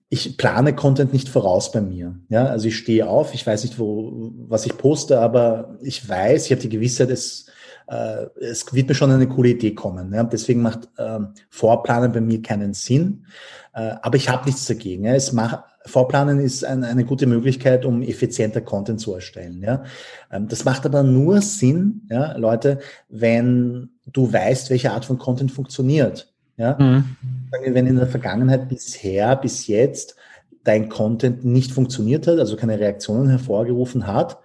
[0.09, 2.15] ich plane Content nicht voraus bei mir.
[2.29, 6.45] Ja, also ich stehe auf, ich weiß nicht, wo, was ich poste, aber ich weiß,
[6.45, 7.47] ich habe die Gewissheit, es,
[7.87, 10.13] äh, es wird mir schon eine coole Idee kommen.
[10.13, 10.23] Ja?
[10.23, 11.19] Deswegen macht äh,
[11.49, 13.25] Vorplanen bei mir keinen Sinn.
[13.73, 15.05] Äh, aber ich habe nichts dagegen.
[15.05, 15.13] Ja?
[15.13, 19.61] Es macht, Vorplanen ist ein, eine gute Möglichkeit, um effizienter Content zu erstellen.
[19.63, 19.83] Ja?
[20.31, 22.79] Ähm, das macht aber nur Sinn, ja, Leute,
[23.09, 26.33] wenn du weißt, welche Art von Content funktioniert.
[26.57, 26.75] Ja?
[26.77, 27.15] Mhm.
[27.51, 30.15] Wenn in der Vergangenheit bisher, bis jetzt
[30.65, 34.39] dein Content nicht funktioniert hat, also keine Reaktionen hervorgerufen hat,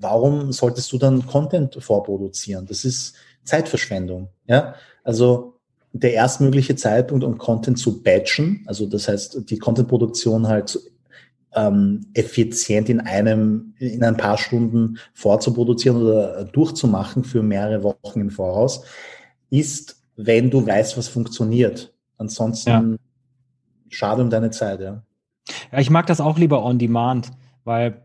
[0.00, 2.66] warum solltest du dann Content vorproduzieren?
[2.66, 4.28] Das ist Zeitverschwendung.
[4.46, 4.74] Ja?
[5.04, 5.60] Also
[5.92, 10.78] der erstmögliche Zeitpunkt, um Content zu batchen, also das heißt, die Contentproduktion halt
[11.54, 18.30] ähm, effizient in einem, in ein paar Stunden vorzuproduzieren oder durchzumachen für mehrere Wochen im
[18.30, 18.84] Voraus,
[19.50, 21.92] ist wenn du weißt, was funktioniert.
[22.18, 22.96] Ansonsten ja.
[23.88, 25.02] schade um deine Zeit, ja.
[25.72, 27.30] Ja, ich mag das auch lieber on demand,
[27.64, 28.02] weil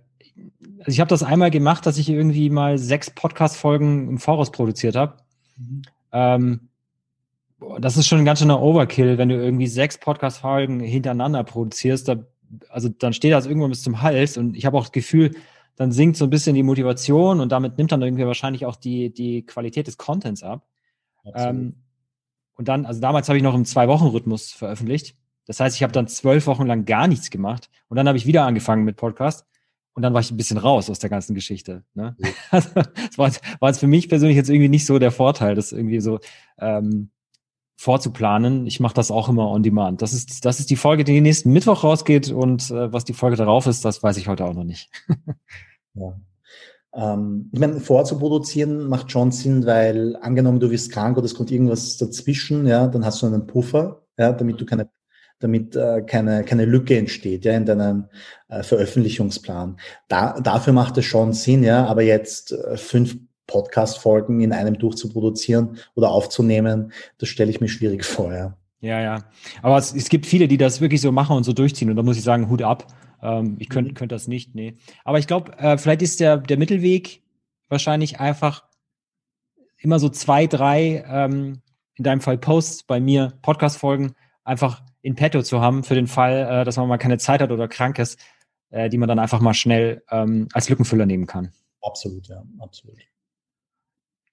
[0.86, 4.96] also ich habe das einmal gemacht, dass ich irgendwie mal sechs Podcast-Folgen im Voraus produziert
[4.96, 5.18] habe.
[5.58, 5.82] Mhm.
[6.12, 6.70] Ähm,
[7.80, 12.08] das ist schon ein ganz schöner Overkill, wenn du irgendwie sechs Podcast-Folgen hintereinander produzierst.
[12.08, 12.18] Da,
[12.70, 15.36] also dann steht das irgendwann bis zum Hals und ich habe auch das Gefühl,
[15.76, 19.12] dann sinkt so ein bisschen die Motivation und damit nimmt dann irgendwie wahrscheinlich auch die,
[19.12, 20.68] die Qualität des Contents ab.
[21.34, 21.78] Ähm,
[22.54, 25.16] und dann, also damals habe ich noch im Zwei-Wochen-Rhythmus veröffentlicht.
[25.48, 27.70] Das heißt, ich habe dann zwölf Wochen lang gar nichts gemacht.
[27.90, 29.46] Und dann habe ich wieder angefangen mit Podcast.
[29.96, 31.84] Und dann war ich ein bisschen raus aus der ganzen Geschichte.
[31.94, 32.16] Ne?
[32.20, 32.30] Ja.
[32.52, 35.72] Also, das war, war jetzt für mich persönlich jetzt irgendwie nicht so der Vorteil, das
[35.72, 36.20] irgendwie so
[36.60, 37.12] ähm,
[37.78, 38.68] vorzuplanen.
[38.68, 40.02] Ich mache das auch immer on demand.
[40.02, 42.30] Das ist, das ist die Folge, die nächsten Mittwoch rausgeht.
[42.30, 44.92] Und äh, was die Folge darauf ist, das weiß ich heute auch noch nicht.
[45.94, 46.20] ja.
[46.94, 51.52] Ähm, ich meine, vorzuproduzieren macht schon Sinn, weil angenommen, du wirst krank oder es kommt
[51.52, 54.90] irgendwas dazwischen, ja, dann hast du einen Puffer, ja, damit du keine
[55.40, 58.06] damit äh, keine, keine Lücke entsteht ja, in deinem
[58.48, 59.78] äh, Veröffentlichungsplan.
[60.08, 63.18] Da, dafür macht es schon Sinn, ja, aber jetzt äh, fünf
[63.48, 68.58] Podcast-Folgen in einem durchzuproduzieren oder aufzunehmen, das stelle ich mir schwierig vor, ja.
[68.82, 69.24] Ja, ja.
[69.64, 71.90] Aber es, es gibt viele, die das wirklich so machen und so durchziehen.
[71.90, 72.86] Und da muss ich sagen, Hut ab.
[73.22, 73.96] Ähm, ich könnte mhm.
[73.96, 74.78] könnt das nicht, nee.
[75.04, 77.24] Aber ich glaube, äh, vielleicht ist der, der Mittelweg
[77.68, 78.64] wahrscheinlich einfach
[79.80, 81.62] immer so zwei, drei, ähm,
[81.96, 84.14] in deinem Fall Posts, bei mir Podcast-Folgen,
[84.44, 87.52] einfach in petto zu haben für den Fall, äh, dass man mal keine Zeit hat
[87.52, 88.20] oder krank ist,
[88.72, 91.52] äh, die man dann einfach mal schnell ähm, als Lückenfüller nehmen kann.
[91.82, 92.98] Absolut, ja, absolut.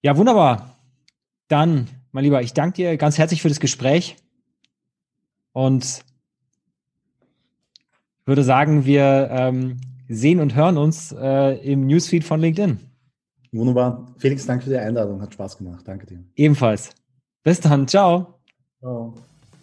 [0.01, 0.79] Ja, wunderbar.
[1.49, 4.17] Dann, mein Lieber, ich danke dir ganz herzlich für das Gespräch
[5.53, 6.03] und
[8.25, 12.81] würde sagen, wir ähm, sehen und hören uns äh, im Newsfeed von LinkedIn.
[13.53, 14.15] Wunderbar.
[14.17, 15.21] Felix, danke für die Einladung.
[15.21, 15.87] Hat Spaß gemacht.
[15.87, 16.25] Danke dir.
[16.35, 16.91] Ebenfalls.
[17.43, 17.87] Bis dann.
[17.87, 18.41] Ciao.
[18.81, 19.15] Ciao.